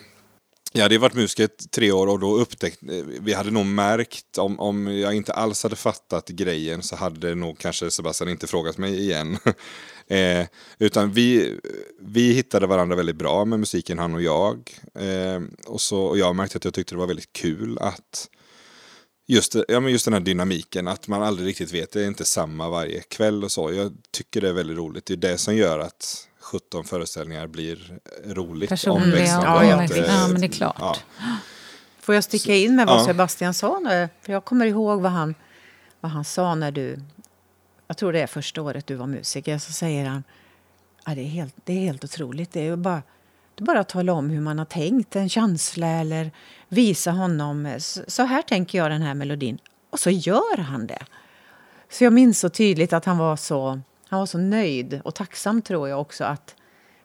jag 0.71 0.81
hade 0.81 0.97
varit 0.97 1.13
musiker 1.13 1.43
i 1.43 1.47
tre 1.47 1.91
år 1.91 2.07
och 2.07 2.19
då 2.19 2.35
upptäckte, 2.35 2.97
eh, 2.97 3.03
vi 3.05 3.33
hade 3.33 3.51
nog 3.51 3.65
märkt, 3.65 4.37
om, 4.37 4.59
om 4.59 4.87
jag 4.97 5.13
inte 5.13 5.33
alls 5.33 5.63
hade 5.63 5.75
fattat 5.75 6.27
grejen 6.27 6.83
så 6.83 6.95
hade 6.95 7.35
nog 7.35 7.57
kanske 7.57 7.91
Sebastian 7.91 8.29
inte 8.29 8.47
frågat 8.47 8.77
mig 8.77 8.99
igen. 8.99 9.37
eh, 10.07 10.47
utan 10.79 11.11
vi, 11.11 11.59
vi 12.01 12.33
hittade 12.33 12.67
varandra 12.67 12.95
väldigt 12.95 13.15
bra 13.15 13.45
med 13.45 13.59
musiken, 13.59 13.99
han 13.99 14.13
och 14.13 14.21
jag. 14.21 14.71
Eh, 14.95 15.41
och, 15.67 15.81
så, 15.81 16.01
och 16.01 16.17
jag 16.17 16.35
märkte 16.35 16.57
att 16.57 16.65
jag 16.65 16.73
tyckte 16.73 16.95
det 16.95 16.99
var 16.99 17.07
väldigt 17.07 17.33
kul 17.33 17.77
att 17.77 18.29
Just, 19.31 19.55
ja, 19.67 19.79
men 19.79 19.91
just 19.91 20.05
den 20.05 20.13
här 20.13 20.21
dynamiken, 20.21 20.87
att 20.87 21.07
man 21.07 21.23
aldrig 21.23 21.47
riktigt 21.47 21.73
vet, 21.73 21.91
det 21.91 22.03
är 22.03 22.07
inte 22.07 22.25
samma 22.25 22.69
varje 22.69 23.01
kväll 23.01 23.43
och 23.43 23.51
så. 23.51 23.73
Jag 23.73 23.93
tycker 24.11 24.41
det 24.41 24.49
är 24.49 24.53
väldigt 24.53 24.77
roligt. 24.77 25.05
Det 25.05 25.13
är 25.13 25.17
det 25.17 25.37
som 25.37 25.55
gör 25.55 25.79
att 25.79 26.28
17 26.49 26.83
föreställningar 26.83 27.47
blir 27.47 27.99
roligt. 28.25 28.69
Personliga 28.69 29.05
omväxlande. 29.05 29.47
och 29.49 29.61
Att, 29.61 29.73
omväxlande. 29.73 30.07
eh, 30.09 30.15
Ja, 30.21 30.27
men 30.27 30.41
det 30.41 30.47
är 30.47 30.51
klart. 30.51 30.75
Ja. 30.79 30.95
Får 32.01 32.15
jag 32.15 32.23
sticka 32.23 32.55
in 32.55 32.75
med 32.75 32.87
vad 32.87 32.99
Ja. 32.99 33.05
Sebastian 33.05 33.53
sa? 33.53 33.79
Nu? 33.79 34.09
För 34.21 34.33
jag 34.33 34.45
kommer 34.45 34.65
ihåg 34.65 35.01
vad 35.01 35.11
han, 35.11 35.35
vad 36.01 36.11
han 36.11 36.25
sa 36.25 36.55
när 36.55 36.71
du... 36.71 36.99
Jag 37.87 37.97
tror 37.97 38.13
det 38.13 38.21
är 38.21 38.27
första 38.27 38.61
året 38.61 38.87
du 38.87 38.95
var 38.95 39.07
musiker. 39.07 39.57
Så 39.57 39.71
säger 39.73 40.05
han 40.05 40.23
ja, 41.05 41.15
det, 41.15 41.21
är 41.21 41.25
helt, 41.25 41.55
det 41.63 41.73
är 41.73 41.79
helt 41.85 42.03
otroligt. 42.03 42.51
Det 42.51 42.67
är 42.67 42.75
bara, 42.75 43.01
det 43.55 43.63
är 43.63 43.65
bara 43.65 43.79
att 43.79 43.89
tala 43.89 44.13
om 44.13 44.29
hur 44.29 44.41
man 44.41 44.57
har 44.59 44.65
tänkt, 44.65 45.15
en 45.15 45.29
känsla 45.29 45.87
eller 45.87 46.31
visa 46.67 47.11
honom. 47.11 47.75
Så 48.07 48.23
här 48.23 48.41
tänker 48.41 48.77
jag 48.77 48.91
den 48.91 49.01
här 49.01 49.13
melodin. 49.13 49.57
Och 49.89 49.99
så 49.99 50.09
gör 50.09 50.57
han 50.57 50.87
det. 50.87 51.03
Så 51.89 52.03
jag 52.03 52.13
minns 52.13 52.39
så 52.39 52.49
tydligt 52.49 52.93
att 52.93 53.05
han 53.05 53.17
var 53.17 53.35
så, 53.35 53.79
han 54.09 54.19
var 54.19 54.25
så 54.25 54.37
nöjd 54.37 55.01
och 55.03 55.15
tacksam 55.15 55.61
tror 55.61 55.89
jag 55.89 56.01
också 56.01 56.23
att 56.23 56.55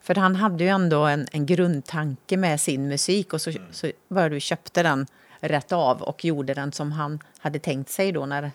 för 0.00 0.14
han 0.14 0.36
hade 0.36 0.64
ju 0.64 0.70
ändå 0.70 1.04
en, 1.04 1.26
en 1.32 1.46
grundtanke 1.46 2.36
med 2.36 2.60
sin 2.60 2.88
musik 2.88 3.32
och 3.32 3.40
så, 3.40 3.52
så 3.70 3.90
var 4.08 4.30
du 4.30 4.40
köpte 4.40 4.82
den 4.82 5.06
rätt 5.40 5.72
av 5.72 6.02
och 6.02 6.24
gjorde 6.24 6.54
den 6.54 6.72
som 6.72 6.92
han 6.92 7.18
hade 7.38 7.58
tänkt 7.58 7.90
sig 7.90 8.12
då 8.12 8.26
när 8.26 8.52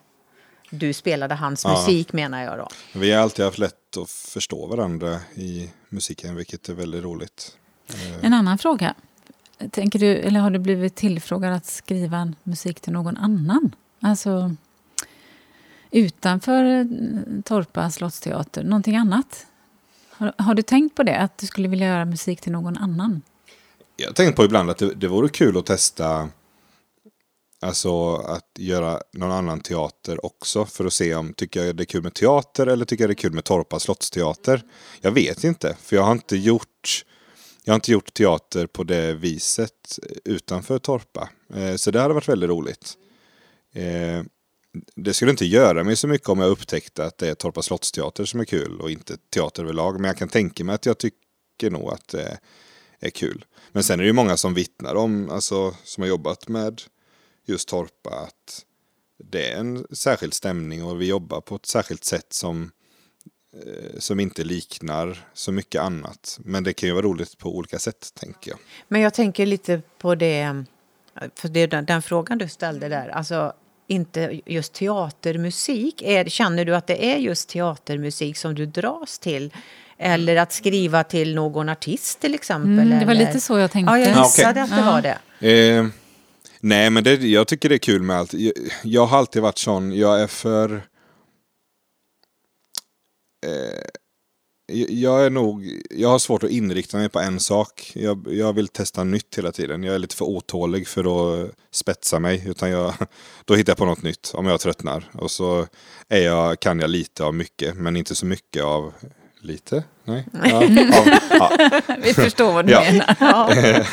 du 0.70 0.94
spelade 0.94 1.36
hans 1.36 1.64
Ja. 1.66 1.72
musik 1.72 2.14
menar 2.14 2.44
jag 2.44 2.58
då. 2.58 2.68
Vi 2.94 3.12
har 3.12 3.22
alltid 3.24 3.46
haft 3.46 3.58
lätt 3.58 3.98
att 3.98 4.10
förstå 4.10 4.66
varandra 4.68 5.20
i 5.36 5.70
musiken, 5.90 6.36
vilket 6.36 6.70
är 6.70 6.74
väldigt 6.74 7.04
roligt. 7.04 7.58
En 8.22 8.34
annan 8.34 8.58
fråga. 8.58 8.96
Tänker 9.72 10.00
du, 10.00 10.16
eller 10.16 10.40
har 10.40 10.50
du 10.50 10.60
blivit 10.60 10.96
tillfrågad 10.96 11.54
att 11.54 11.66
skriva 11.66 12.34
musik 12.44 12.80
till 12.80 12.94
någon 12.94 13.18
annan? 13.18 13.76
Alltså, 14.02 14.56
utanför 15.92 16.64
eh, 16.64 16.86
Torpa 17.46 17.92
slottsteater? 17.92 18.64
Någonting 18.64 18.96
annat? 18.96 19.46
Har, 20.10 20.34
har, 20.38 20.54
du 20.54 20.62
tänkt 20.62 20.96
på 20.96 21.04
det? 21.04 21.18
Att 21.18 21.38
du 21.38 21.48
skulle 21.48 21.68
vilja 21.68 21.88
göra 21.88 22.06
musik 22.06 22.42
till 22.42 22.52
någon 22.52 22.78
annan? 22.78 23.22
Jag 23.96 24.08
har 24.08 24.14
tänkt 24.14 24.36
på 24.36 24.46
ibland 24.46 24.70
att 24.70 24.78
det, 24.78 24.94
det 24.94 25.08
vore 25.08 25.30
kul 25.30 25.58
att 25.58 25.66
testa 25.66 26.30
Alltså 27.62 28.16
att 28.16 28.46
göra 28.58 29.02
någon 29.14 29.32
annan 29.32 29.60
teater 29.60 30.26
också 30.26 30.66
för 30.66 30.86
att 30.86 30.94
se 30.94 31.16
om 31.16 31.34
tycker 31.34 31.64
jag 31.64 31.76
det 31.76 31.84
är 31.84 31.86
kul 31.86 32.04
med 32.04 32.14
teater 32.14 32.68
eller 32.68 32.86
tycker 32.86 33.04
jag 33.04 33.10
det 33.10 33.14
är 33.14 33.16
kul 33.16 33.34
med 33.34 33.44
Torpa 33.44 33.80
slottsteater. 33.80 34.64
Jag 35.02 35.12
vet 35.12 35.44
inte, 35.44 35.78
för 35.82 35.96
jag 35.96 36.04
har 36.04 36.12
inte 36.12 36.38
gjort 36.38 37.06
jag 37.64 37.74
har 37.74 37.76
inte 37.76 37.92
gjort 37.92 38.14
teater 38.14 38.68
på 38.68 38.84
det 38.84 39.14
viset 39.14 40.00
utanför 40.26 40.80
Torpa. 40.80 41.30
Eh, 41.54 41.76
så 41.76 41.92
det 41.92 42.02
hade 42.02 42.14
varit 42.14 42.30
väldigt 42.30 42.50
roligt. 42.50 42.94
Eh, 43.74 44.24
det 44.96 45.14
skulle 45.14 45.32
inte 45.32 45.46
göra 45.46 45.84
mig 45.84 45.96
så 45.96 46.08
mycket 46.08 46.30
om 46.30 46.40
jag 46.40 46.50
upptäckte 46.50 47.06
att 47.06 47.18
det 47.18 47.30
är 47.30 47.36
Torpa 47.36 47.62
slottsteater 47.62 48.26
som 48.26 48.40
är 48.40 48.46
kul 48.46 48.82
och 48.82 48.92
inte 48.92 49.18
teater 49.34 49.64
överlag. 49.64 50.00
Men 50.00 50.08
jag 50.08 50.18
kan 50.18 50.28
tänka 50.28 50.64
mig 50.64 50.76
att 50.76 50.86
jag 50.86 50.98
tycker 50.98 51.72
nog 51.72 51.94
att 51.94 52.08
det 52.08 52.40
är 53.00 53.10
kul. 53.10 53.46
Men 53.72 53.84
sen 53.84 54.00
är 54.00 54.04
det 54.04 54.08
ju 54.08 54.14
många 54.14 54.38
som 54.38 54.54
vittnar 54.54 54.96
om, 54.96 55.30
alltså 55.30 55.76
som 55.84 56.02
har 56.02 56.08
jobbat 56.08 56.48
med 56.48 56.82
just 57.46 57.70
Torpa, 57.70 58.10
att 58.10 58.66
det 59.24 59.52
är 59.52 59.60
en 59.60 59.86
särskild 59.92 60.34
stämning 60.34 60.84
och 60.84 61.02
vi 61.02 61.08
jobbar 61.08 61.42
på 61.42 61.56
ett 61.56 61.66
särskilt 61.66 62.04
sätt 62.04 62.34
som, 62.34 62.72
eh, 63.66 64.00
som 64.00 64.20
inte 64.20 64.44
liknar 64.44 65.28
så 65.34 65.52
mycket 65.52 65.82
annat. 65.82 66.40
Men 66.44 66.64
det 66.64 66.74
kan 66.74 66.90
ju 66.90 66.94
vara 66.94 67.06
roligt 67.06 67.38
på 67.38 67.56
olika 67.56 67.80
sätt, 67.80 68.14
tänker 68.14 68.52
jag. 68.52 68.60
Men 68.88 69.02
jag 69.02 69.14
tänker 69.14 69.46
lite 69.46 69.82
på 69.98 70.16
det, 70.16 70.66
för 71.36 71.50
det 71.50 71.68
den, 71.68 71.86
den 71.86 72.02
frågan 72.02 72.38
du 72.38 72.48
ställde 72.48 72.90
där, 72.90 73.10
alltså 73.10 73.54
inte 73.90 74.42
just 74.46 74.74
teatermusik. 74.74 76.02
Är, 76.02 76.26
känner 76.26 76.66
du 76.66 76.76
att 76.76 76.88
det 76.88 77.14
är 77.14 77.18
just 77.18 77.50
teatermusik 77.50 78.38
som 78.38 78.56
du 78.56 78.66
dras 78.66 79.20
till? 79.20 79.54
Eller 79.98 80.36
att 80.36 80.54
skriva 80.54 81.04
till 81.04 81.36
någon 81.36 81.70
artist 81.70 82.20
till 82.20 82.34
exempel? 82.34 82.80
Mm, 82.80 83.00
det 83.00 83.06
var 83.06 83.14
lite 83.14 83.40
så 83.40 83.60
jag 83.60 83.72
tänkte. 83.72 83.92
Ja, 83.92 84.00
jag 84.00 84.26
gissade 84.26 84.64
okay. 84.64 84.64
att 84.64 84.70
det 84.70 84.92
var 84.92 85.02
det. 85.02 85.78
Eh, 85.78 85.88
nej, 86.60 86.90
men 86.90 87.04
det, 87.04 87.16
jag 87.16 87.48
tycker 87.48 87.70
det 87.70 87.76
är 87.76 87.80
kul 87.80 88.02
med 88.02 88.18
allt. 88.18 88.34
Jag, 88.34 88.54
jag 88.84 89.06
har 89.06 89.18
alltid 89.18 89.42
varit 89.42 89.58
sån, 89.58 89.98
jag 89.98 90.22
är 90.22 90.28
för... 90.28 90.76
Eh, 93.46 93.99
jag 94.90 95.26
är 95.26 95.30
nog, 95.30 95.82
jag 95.90 96.10
har 96.10 96.20
svårt 96.20 96.44
att 96.44 96.50
inrikta 96.50 96.98
mig 96.98 97.10
på 97.10 97.20
en 97.20 97.40
sak. 97.40 97.92
Jag, 97.96 98.28
jag 98.32 98.54
vill 98.54 98.68
testa 98.68 99.04
nytt 99.04 99.38
hela 99.38 99.52
tiden. 99.52 99.84
Jag 99.84 99.96
är 99.96 100.00
lite 100.00 100.16
för 100.16 100.26
otålig 100.26 100.88
för 100.88 101.44
att 101.44 101.52
spetsa 101.72 102.20
mig. 102.20 102.44
Utan 102.48 102.70
jag, 102.70 102.94
då 103.46 103.56
hittar 103.56 103.72
jag 103.72 103.78
på 103.78 103.86
något 103.86 104.04
nytt 104.04 104.32
om 104.34 104.46
jag 104.46 104.60
tröttnar. 104.60 105.10
Och 105.14 105.32
så 105.32 105.68
är 106.08 106.22
jag, 106.22 106.60
kan 106.60 106.80
jag 106.80 106.90
lite 106.90 107.24
av 107.24 107.34
mycket, 107.34 107.76
men 107.76 107.96
inte 107.96 108.16
så 108.16 108.26
mycket 108.26 108.64
av 108.64 108.94
lite. 109.42 109.84
Nej. 110.04 110.26
Ja, 110.44 110.58
av, 111.00 111.08
ja. 111.30 111.72
Vi 112.04 112.14
förstår 112.14 112.54
vad 112.54 112.66
du 112.66 112.72
ja. 112.72 112.84
menar. 112.92 113.16
Ja. 113.20 113.86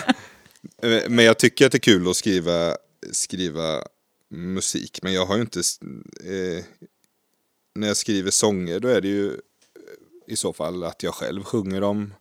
men 1.09 1.25
jag 1.25 1.39
tycker 1.39 1.67
att 1.67 1.73
det 1.73 1.79
är 1.79 1.81
kul 1.81 2.09
att 2.09 2.17
skriva, 2.17 2.77
skriva 3.13 3.83
musik. 4.31 4.99
Men 5.03 5.13
jag 5.13 5.27
har 5.27 5.37
ju 5.37 5.41
inte... 5.41 5.61
Eh, 6.25 6.65
när 7.77 7.89
jag 7.89 7.97
skriver 7.97 8.31
sånger 8.31 8.81
då 8.81 8.89
är 8.89 9.01
det 9.01 9.09
ju 9.09 9.37
i 10.27 10.37
så 10.37 10.53
fall 10.53 10.85
att 10.85 11.03
jag 11.03 11.15
själv 11.15 11.43
sjunger 11.43 11.81
dem. 11.81 12.15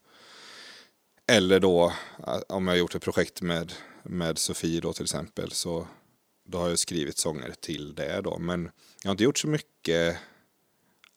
Eller 1.28 1.60
då 1.60 1.94
eh, 2.28 2.40
om 2.48 2.68
jag 2.68 2.78
gjort 2.78 2.96
ett 2.96 3.04
projekt 3.04 3.42
med, 3.42 3.74
med 4.04 4.38
Sofie 4.38 4.82
då 4.82 4.94
till 4.94 5.04
exempel 5.04 5.52
så 5.52 5.88
då 6.44 6.58
har 6.58 6.70
jag 6.70 6.80
skrivit 6.80 7.18
sånger 7.18 7.54
till 7.60 7.96
det 7.96 8.22
då. 8.22 8.38
Men 8.40 8.72
jag 9.04 9.10
har 9.10 9.12
inte 9.12 9.24
gjort 9.24 9.38
så 9.38 9.48
mycket 9.48 10.18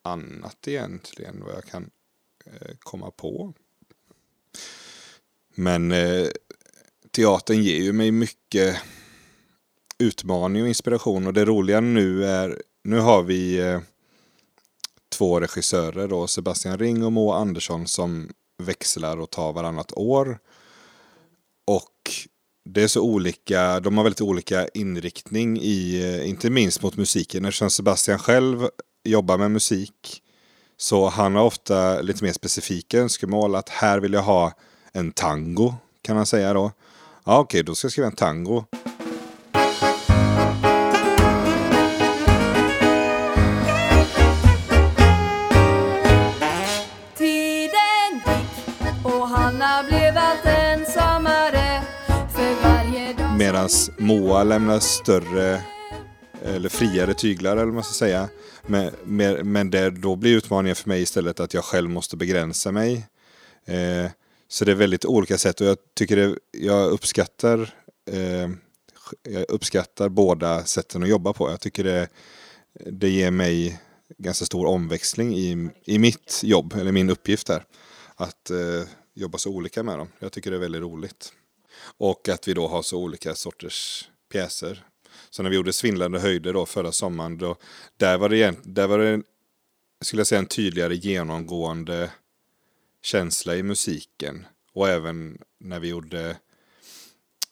annat 0.03 0.69
egentligen 0.69 1.45
vad 1.45 1.55
jag 1.55 1.65
kan 1.65 1.91
eh, 2.45 2.75
komma 2.79 3.11
på. 3.11 3.55
Men 5.55 5.93
eh, 5.93 6.27
teatern 7.11 7.63
ger 7.63 7.83
ju 7.83 7.93
mig 7.93 8.11
mycket 8.11 8.77
utmaning 9.99 10.63
och 10.63 10.69
inspiration 10.69 11.27
och 11.27 11.33
det 11.33 11.45
roliga 11.45 11.81
nu 11.81 12.25
är, 12.25 12.63
nu 12.85 12.99
har 12.99 13.23
vi 13.23 13.59
eh, 13.59 13.81
två 15.19 15.41
regissörer 15.41 16.09
då, 16.09 16.27
Sebastian 16.27 16.79
Ring 16.79 17.05
och 17.05 17.13
Moa 17.13 17.37
Andersson 17.37 17.87
som 17.87 18.31
växlar 18.63 19.17
och 19.21 19.31
tar 19.31 19.53
varannat 19.53 19.93
år. 19.93 20.39
Och 21.67 22.11
det 22.65 22.83
är 22.83 22.89
så 22.89 23.03
olika, 23.03 23.81
de 23.81 23.97
har 23.97 24.05
väldigt 24.05 24.21
olika 24.21 24.69
inriktning 24.69 25.61
i, 25.61 26.03
eh, 26.05 26.29
inte 26.29 26.51
minst 26.51 26.83
mot 26.83 26.97
musiken. 26.97 27.45
Eftersom 27.45 27.71
Sebastian 27.71 28.19
själv 28.19 28.69
jobbar 29.05 29.39
med 29.39 29.51
musik 29.51 30.23
så 30.77 31.09
han 31.09 31.35
har 31.35 31.45
ofta 31.45 32.01
lite 32.01 32.25
mer 32.25 32.33
specifika 32.33 32.99
önskemål. 32.99 33.55
Att 33.55 33.69
här 33.69 34.01
vill 34.01 34.13
jag 34.13 34.23
ha 34.23 34.53
en 34.93 35.13
tango, 35.13 35.75
kan 36.03 36.17
han 36.17 36.27
säga 36.27 36.53
då. 36.53 36.73
Ja, 37.25 37.39
okej, 37.39 37.61
okay, 37.61 37.63
då 37.63 37.75
ska 37.75 37.85
jag 37.85 37.93
skriva 37.93 38.07
en 38.07 38.17
tango. 38.17 38.65
Medan 53.69 54.07
Moa 54.07 54.45
lämnar 54.45 54.81
större 54.81 55.63
eller 56.43 56.69
friare 56.69 57.15
tyglar 57.15 57.53
eller 57.53 57.65
vad 57.65 57.75
man 57.75 57.85
ska 57.85 57.93
säga. 57.93 58.29
Men, 58.67 58.93
men 59.53 59.71
det, 59.71 59.91
då 59.91 60.17
blir 60.17 60.37
utmaningen 60.37 60.77
för 60.77 60.89
mig 60.89 61.03
istället 61.03 61.41
att 61.41 61.55
jag 61.55 61.65
själv 61.65 61.91
måste 61.91 62.17
begränsa 62.17 62.73
mig. 62.73 63.07
Eh, 63.65 64.11
så 64.49 64.65
det 64.65 64.71
är 64.71 64.75
väldigt 64.75 65.05
olika 65.05 65.39
sätt 65.39 65.61
och 65.61 65.67
jag 65.67 65.77
tycker 65.95 66.17
det, 66.17 66.39
jag 66.53 66.91
uppskattar 66.91 67.75
eh, 68.11 68.49
jag 69.23 69.45
uppskattar 69.49 70.09
båda 70.09 70.65
sätten 70.65 71.03
att 71.03 71.09
jobba 71.09 71.33
på. 71.33 71.51
Jag 71.51 71.61
tycker 71.61 71.85
det, 71.85 72.09
det 72.87 73.09
ger 73.09 73.31
mig 73.31 73.81
ganska 74.19 74.45
stor 74.45 74.67
omväxling 74.67 75.37
i, 75.37 75.69
i 75.85 75.99
mitt 75.99 76.41
jobb, 76.45 76.75
eller 76.81 76.93
min 76.93 77.11
uppgift 77.11 77.49
här. 77.49 77.65
Att 78.17 78.51
eh, 78.51 78.89
jobba 79.15 79.39
så 79.39 79.51
olika 79.51 79.83
med 79.83 79.99
dem. 79.99 80.09
Jag 80.19 80.33
tycker 80.33 80.51
det 80.51 80.57
är 80.57 80.61
väldigt 80.61 80.83
roligt. 80.83 81.33
Och 81.81 82.29
att 82.29 82.49
vi 82.49 82.55
då 82.55 82.69
har 82.69 82.83
så 82.83 82.99
olika 82.99 83.35
sorters 83.35 84.09
pjäser. 84.33 84.85
Så 85.31 85.43
när 85.43 85.51
vi 85.51 85.57
gjorde 85.57 85.73
Svindlande 85.73 86.21
höjder 86.21 86.53
då 86.53 86.67
förra 86.67 86.93
sommaren, 86.93 87.39
då, 87.39 87.57
där 87.97 88.19
var 88.19 88.29
det, 88.29 88.59
där 88.65 88.87
var 88.87 88.99
det 88.99 89.23
skulle 90.01 90.21
jag 90.21 90.27
säga, 90.27 90.39
en 90.39 90.47
tydligare 90.47 90.95
genomgående 90.95 92.11
känsla 93.03 93.57
i 93.57 93.63
musiken. 93.63 94.47
Och 94.73 94.89
även 94.89 95.39
när 95.61 95.81
vi 95.81 95.89
gjorde 95.89 96.37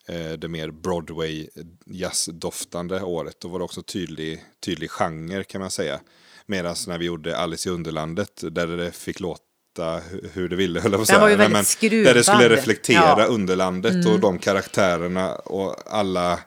eh, 0.06 0.32
det 0.32 0.48
mer 0.48 0.70
Broadway 0.70 1.48
jazzdoftande 1.84 3.02
året, 3.02 3.40
då 3.40 3.48
var 3.48 3.58
det 3.58 3.64
också 3.64 3.82
tydlig, 3.82 4.44
tydlig 4.60 4.90
genre 4.90 5.44
kan 5.44 5.60
man 5.60 5.70
säga. 5.70 6.00
Medan 6.46 6.76
när 6.86 6.98
vi 6.98 7.04
gjorde 7.04 7.36
Alice 7.36 7.68
i 7.68 7.72
Underlandet, 7.72 8.44
där 8.50 8.66
det 8.66 8.92
fick 8.92 9.20
låta 9.20 9.42
berätta 9.76 10.02
hur 10.32 10.48
det 10.48 10.56
ville, 10.56 10.80
höll 10.80 10.92
jag 10.92 11.06
på 11.06 11.18
var 11.18 11.28
ju 11.28 11.36
väldigt 11.36 11.66
skruvad. 11.66 12.06
Där 12.06 12.14
det 12.14 12.24
skulle 12.24 12.48
reflektera 12.48 13.14
ja. 13.18 13.24
underlandet 13.24 13.94
mm. 13.94 14.12
och 14.12 14.20
de 14.20 14.38
karaktärerna 14.38 15.34
och 15.34 15.76
alla, 15.86 16.40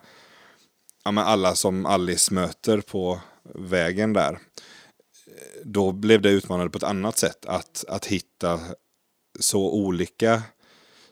ja, 1.04 1.24
alla 1.24 1.54
som 1.54 1.86
Alice 1.86 2.34
möter 2.34 2.80
på 2.80 3.20
vägen 3.54 4.12
där. 4.12 4.38
Då 5.64 5.92
blev 5.92 6.22
det 6.22 6.30
utmanande 6.30 6.70
på 6.70 6.78
ett 6.78 6.84
annat 6.84 7.18
sätt, 7.18 7.46
att, 7.46 7.84
att 7.88 8.06
hitta 8.06 8.60
så 9.40 9.72
olika 9.72 10.42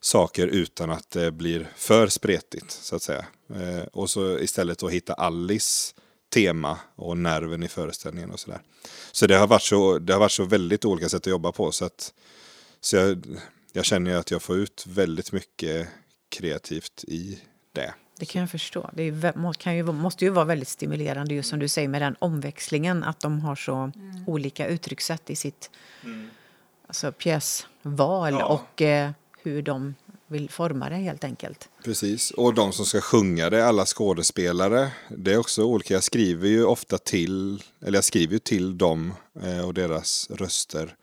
saker 0.01 0.47
utan 0.47 0.91
att 0.91 1.11
det 1.11 1.33
blir 1.33 1.69
för 1.77 2.07
spretigt, 2.07 2.71
så 2.71 2.97
att 2.97 3.03
säga. 3.03 3.27
Eh, 3.55 3.87
och 3.93 4.11
så 4.11 4.39
istället 4.39 4.83
att 4.83 4.91
hitta 4.91 5.15
Alice 5.15 5.95
tema 6.29 6.79
och 6.95 7.17
nerven 7.17 7.63
i 7.63 7.69
föreställningen 7.69 8.31
och 8.31 8.41
sådär. 8.41 8.61
Så 9.13 9.27
det 9.27 9.37
har 9.37 9.47
varit 9.47 9.63
så, 9.63 9.99
det 9.99 10.13
har 10.13 10.21
varit 10.21 10.33
så 10.33 10.45
väldigt 10.45 10.85
olika 10.85 11.09
sätt 11.09 11.23
att 11.23 11.27
jobba 11.27 11.53
på. 11.53 11.73
Så, 11.73 11.85
att, 11.85 12.15
så 12.81 12.97
jag, 12.97 13.27
jag 13.73 13.85
känner 13.85 14.11
ju 14.11 14.17
att 14.17 14.31
jag 14.31 14.43
får 14.43 14.57
ut 14.57 14.85
väldigt 14.89 15.33
mycket 15.33 15.89
kreativt 16.29 17.05
i 17.09 17.39
det. 17.73 17.95
Det 18.19 18.27
kan 18.27 18.41
jag 18.41 18.51
förstå. 18.51 18.91
Det 18.93 19.03
är, 19.03 19.53
kan 19.53 19.77
ju, 19.77 19.83
måste 19.83 20.25
ju 20.25 20.31
vara 20.31 20.45
väldigt 20.45 20.69
stimulerande 20.69 21.35
just 21.35 21.51
som 21.51 21.59
du 21.59 21.69
säger 21.69 21.89
med 21.89 22.03
den 22.03 22.17
omväxlingen 22.19 23.05
att 23.05 23.21
de 23.21 23.41
har 23.41 23.57
så 23.57 23.75
mm. 23.75 24.25
olika 24.27 24.67
uttryckssätt 24.67 25.31
i 25.31 25.37
sitt 25.37 25.71
mm. 26.05 26.31
alltså, 26.87 27.13
pjäsval 27.13 28.33
ja. 28.33 28.45
och 28.45 28.83
eh, 28.83 29.11
hur 29.43 29.63
de 29.63 29.95
vill 30.29 30.51
forma 30.51 30.89
det 30.89 30.97
helt 30.97 31.25
enkelt. 31.25 31.69
Precis, 31.85 32.31
och 32.31 32.55
de 32.55 32.73
som 32.73 32.87
ska 32.87 33.01
sjunga 33.01 33.51
det, 33.51 33.67
alla 33.67 33.87
skådespelare, 33.87 34.91
det 35.09 35.33
är 35.33 35.39
också 35.39 35.65
olika. 35.65 35.95
Jag 35.95 36.05
skriver 36.05 36.49
ju 36.49 36.65
ofta 36.65 36.99
till, 36.99 37.63
eller 37.81 37.97
jag 37.97 38.05
skriver 38.05 38.33
ju 38.33 38.39
till 38.39 38.79
dem 38.79 39.15
eh, 39.43 39.67
och 39.67 39.75
deras 39.75 40.31
röster. 40.31 40.97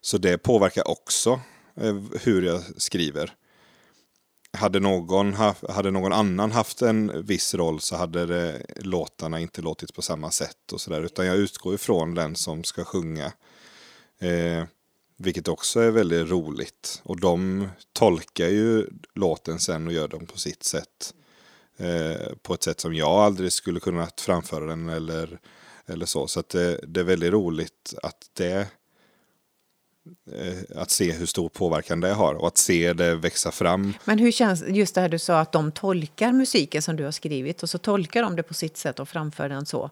Så 0.00 0.18
det 0.18 0.38
påverkar 0.38 0.88
också 0.88 1.40
eh, 1.80 1.96
hur 2.20 2.42
jag 2.42 2.62
skriver. 2.76 3.32
hade 4.52 4.80
någon, 4.80 5.32
hade 5.68 5.90
någon 5.90 6.12
annan 6.12 6.52
haft 6.52 6.82
en 6.82 7.26
viss 7.26 7.54
roll 7.54 7.80
så 7.80 7.96
hade 7.96 8.26
det, 8.26 8.62
låtarna 8.76 9.40
inte 9.40 9.62
låtit 9.62 9.94
på 9.94 10.02
samma 10.02 10.30
sätt 10.30 10.72
och 10.72 10.80
sådär. 10.80 11.02
Utan 11.02 11.26
jag 11.26 11.36
utgår 11.36 11.74
ifrån 11.74 12.14
den 12.14 12.36
som 12.36 12.64
ska 12.64 12.84
sjunga. 12.84 13.32
Eh, 14.20 14.64
vilket 15.22 15.48
också 15.48 15.80
är 15.80 15.90
väldigt 15.90 16.30
roligt. 16.30 17.00
Och 17.04 17.20
de 17.20 17.68
tolkar 17.92 18.48
ju 18.48 18.86
låten 19.14 19.58
sen 19.58 19.86
och 19.86 19.92
gör 19.92 20.08
den 20.08 20.26
på 20.26 20.38
sitt 20.38 20.62
sätt. 20.62 21.14
Eh, 21.76 22.32
på 22.42 22.54
ett 22.54 22.62
sätt 22.62 22.80
som 22.80 22.94
jag 22.94 23.10
aldrig 23.10 23.52
skulle 23.52 23.80
kunnat 23.80 24.20
framföra 24.20 24.64
den 24.64 24.88
eller, 24.88 25.38
eller 25.86 26.06
så. 26.06 26.26
Så 26.26 26.40
att 26.40 26.48
det, 26.48 26.80
det 26.88 27.00
är 27.00 27.04
väldigt 27.04 27.32
roligt 27.32 27.94
att 28.02 28.30
det 28.32 28.68
eh, 30.32 30.76
att 30.76 30.90
se 30.90 31.12
hur 31.12 31.26
stor 31.26 31.48
påverkan 31.48 32.00
det 32.00 32.12
har 32.12 32.34
och 32.34 32.46
att 32.46 32.58
se 32.58 32.92
det 32.92 33.14
växa 33.14 33.50
fram. 33.50 33.94
Men 34.04 34.18
hur 34.18 34.32
känns 34.32 34.64
just 34.68 34.94
det 34.94 35.00
här 35.00 35.08
du 35.08 35.18
sa 35.18 35.40
att 35.40 35.52
de 35.52 35.72
tolkar 35.72 36.32
musiken 36.32 36.82
som 36.82 36.96
du 36.96 37.04
har 37.04 37.12
skrivit 37.12 37.62
och 37.62 37.70
så 37.70 37.78
tolkar 37.78 38.22
de 38.22 38.36
det 38.36 38.42
på 38.42 38.54
sitt 38.54 38.76
sätt 38.76 38.98
och 38.98 39.08
framför 39.08 39.48
den 39.48 39.66
så. 39.66 39.90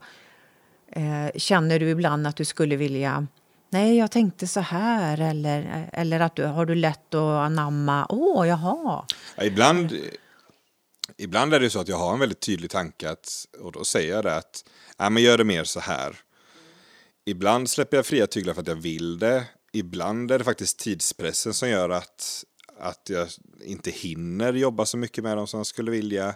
Eh, 0.92 1.30
känner 1.36 1.78
du 1.78 1.90
ibland 1.90 2.26
att 2.26 2.36
du 2.36 2.44
skulle 2.44 2.76
vilja 2.76 3.26
Nej, 3.70 3.96
jag 3.96 4.10
tänkte 4.10 4.46
så 4.46 4.60
här. 4.60 5.20
Eller, 5.20 5.90
eller 5.92 6.20
att 6.20 6.36
du, 6.36 6.44
har 6.44 6.66
du 6.66 6.74
lätt 6.74 7.14
att 7.14 7.46
anamma? 7.46 8.06
Åh, 8.08 8.42
oh, 8.42 8.48
jaha. 8.48 9.06
Ja, 9.36 9.44
ibland, 9.44 9.96
ibland 11.16 11.54
är 11.54 11.60
det 11.60 11.70
så 11.70 11.80
att 11.80 11.88
jag 11.88 11.96
har 11.96 12.12
en 12.12 12.18
väldigt 12.18 12.40
tydlig 12.40 12.70
tanke 12.70 13.10
att, 13.10 13.46
och 13.60 13.72
då 13.72 13.84
säger 13.84 14.14
jag 14.14 14.24
det 14.24 14.36
att 14.36 14.64
äh, 15.00 15.10
men 15.10 15.22
gör 15.22 15.38
det 15.38 15.44
mer 15.44 15.64
så 15.64 15.80
här. 15.80 16.16
Ibland 17.24 17.70
släpper 17.70 17.96
jag 17.96 18.06
fria 18.06 18.26
tyglar 18.26 18.54
för 18.54 18.60
att 18.60 18.68
jag 18.68 18.74
vill 18.74 19.18
det. 19.18 19.44
Ibland 19.72 20.30
är 20.30 20.38
det 20.38 20.44
faktiskt 20.44 20.78
tidspressen 20.78 21.54
som 21.54 21.68
gör 21.68 21.90
att, 21.90 22.44
att 22.80 23.10
jag 23.10 23.28
inte 23.60 23.90
hinner 23.90 24.52
jobba 24.52 24.86
så 24.86 24.96
mycket 24.96 25.24
med 25.24 25.36
dem 25.36 25.46
som 25.46 25.58
jag 25.58 25.66
skulle 25.66 25.90
vilja. 25.90 26.34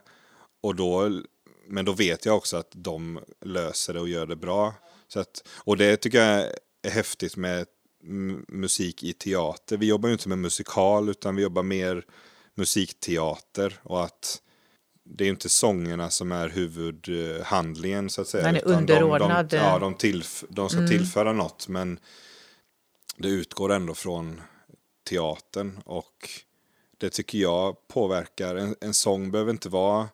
Och 0.63 0.75
då, 0.75 1.21
men 1.69 1.85
då 1.85 1.93
vet 1.93 2.27
jag 2.27 2.37
också 2.37 2.57
att 2.57 2.71
de 2.73 3.21
löser 3.45 3.95
det 3.95 4.01
och 4.01 4.09
gör 4.09 4.27
det 4.27 4.37
bra. 4.37 4.75
Så 5.09 5.21
att, 5.21 5.49
och 5.49 5.77
det 5.77 5.97
tycker 5.97 6.25
jag 6.25 6.49
är 6.83 6.91
häftigt 6.91 7.37
med 7.37 7.67
musik 8.49 9.03
i 9.03 9.13
teater. 9.13 9.77
Vi 9.77 9.87
jobbar 9.87 10.09
ju 10.09 10.13
inte 10.13 10.29
med 10.29 10.39
musikal 10.39 11.09
utan 11.09 11.37
vi 11.37 11.43
jobbar 11.43 11.63
mer 11.63 12.05
musikteater 12.55 13.81
och 13.83 14.05
att 14.05 14.43
det 15.05 15.25
är 15.25 15.29
inte 15.29 15.49
sångerna 15.49 16.11
som 16.11 16.33
är 16.33 16.49
huvudhandlingen 16.49 18.11
så 18.11 18.21
att 18.21 18.29
säga. 18.29 18.45
Den 18.45 18.57
är 18.57 18.69
underordnad. 18.69 19.49
De, 19.49 19.57
de, 19.57 19.63
ja, 19.63 19.79
de, 19.79 19.95
tillf- 19.95 20.45
de 20.49 20.69
ska 20.69 20.87
tillföra 20.87 21.33
något 21.33 21.69
men 21.69 21.99
det 23.17 23.29
utgår 23.29 23.73
ändå 23.73 23.95
från 23.95 24.41
teatern 25.09 25.81
och 25.85 26.31
det 26.99 27.11
tycker 27.11 27.39
jag 27.39 27.89
påverkar. 27.89 28.57
En, 28.57 28.77
en 28.81 28.95
sång 28.95 29.31
behöver 29.31 29.51
inte 29.51 29.69
vara 29.69 30.09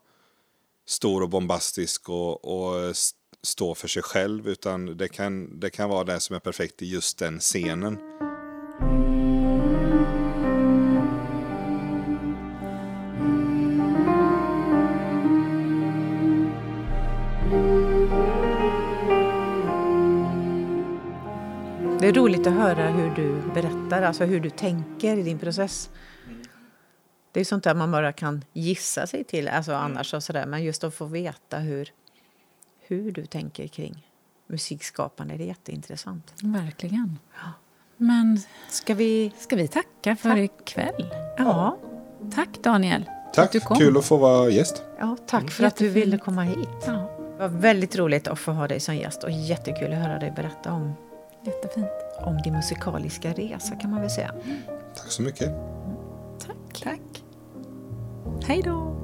stor 0.87 1.23
och 1.23 1.29
bombastisk 1.29 2.09
och, 2.09 2.45
och 2.45 2.97
stå 3.43 3.75
för 3.75 3.89
sig 3.89 4.03
själv 4.03 4.49
utan 4.49 4.97
det 4.97 5.09
kan, 5.09 5.61
det 5.61 5.71
kan 5.71 5.89
vara 5.89 6.05
det 6.05 6.21
som 6.21 6.37
är 6.37 6.41
perfekt 6.41 6.83
i 6.83 6.87
just 6.87 7.19
den 7.19 7.39
scenen. 7.39 7.99
Det 22.01 22.09
är 22.09 22.13
roligt 22.13 22.47
att 22.47 22.53
höra 22.53 22.89
hur 22.89 23.11
du 23.11 23.43
berättar, 23.55 24.03
alltså 24.03 24.25
hur 24.25 24.41
du 24.41 24.51
tänker 24.51 25.17
i 25.17 25.23
din 25.23 25.39
process. 25.39 25.91
Det 27.33 27.41
är 27.41 27.45
sånt 27.45 27.65
där 27.65 27.75
man 27.75 27.91
bara 27.91 28.13
kan 28.13 28.45
gissa 28.53 29.07
sig 29.07 29.25
till, 29.25 29.49
alltså 29.49 29.73
annars 29.73 30.15
och 30.15 30.23
sådär. 30.23 30.47
Men 30.47 30.65
just 30.65 30.85
att 30.85 30.95
få 30.95 31.05
veta 31.05 31.59
hur, 31.59 31.93
hur 32.89 33.13
du 33.13 33.27
tänker 33.27 33.67
kring 33.67 34.07
musikskapande, 34.47 35.37
det 35.37 35.45
är 35.45 35.47
jätteintressant. 35.47 36.33
Verkligen. 36.43 37.19
Men 37.97 38.41
Ska 38.69 38.95
vi... 38.95 39.33
ska 39.39 39.57
vi 39.57 39.69
tacka 39.69 40.17
för 40.17 40.37
ikväll? 40.37 41.07
Ja, 41.39 41.77
Tack 42.35 42.49
Daniel. 42.63 43.05
Tack, 43.35 43.45
att 43.45 43.53
du 43.53 43.61
kom. 43.61 43.77
kul 43.77 43.97
att 43.97 44.05
få 44.05 44.17
vara 44.17 44.51
gäst. 44.51 44.83
ja 44.99 45.17
tack 45.27 45.51
för 45.51 45.65
att 45.65 45.77
du 45.77 45.85
Jättefint. 45.85 46.07
ville 46.07 46.19
komma 46.19 46.43
hit. 46.43 46.69
Ja, 46.87 46.93
Det 46.93 47.39
var 47.39 47.49
väldigt 47.49 47.97
roligt 47.97 48.29
att 48.29 48.39
få 48.39 48.53
ha 48.53 48.69
dig 48.69 48.81
som 48.81 48.97
gäst 48.97 49.25
och 49.25 49.31
jättekul 49.31 49.93
att 49.93 49.99
höra 49.99 50.19
dig 50.19 50.31
berätta 50.31 50.73
om, 50.73 50.93
jättefint. 51.45 51.89
om 52.21 52.43
din 52.43 52.53
musikaliska 52.53 53.33
resa 53.33 53.77
kan 53.77 53.91
man 53.91 54.01
väl 54.01 54.11
säga. 54.11 54.35
Tack 54.95 55.11
så 55.11 55.23
mycket. 55.23 55.49
Tack. 56.47 56.83
Tack. 56.83 57.25
Hej 58.47 58.63
då. 58.63 58.97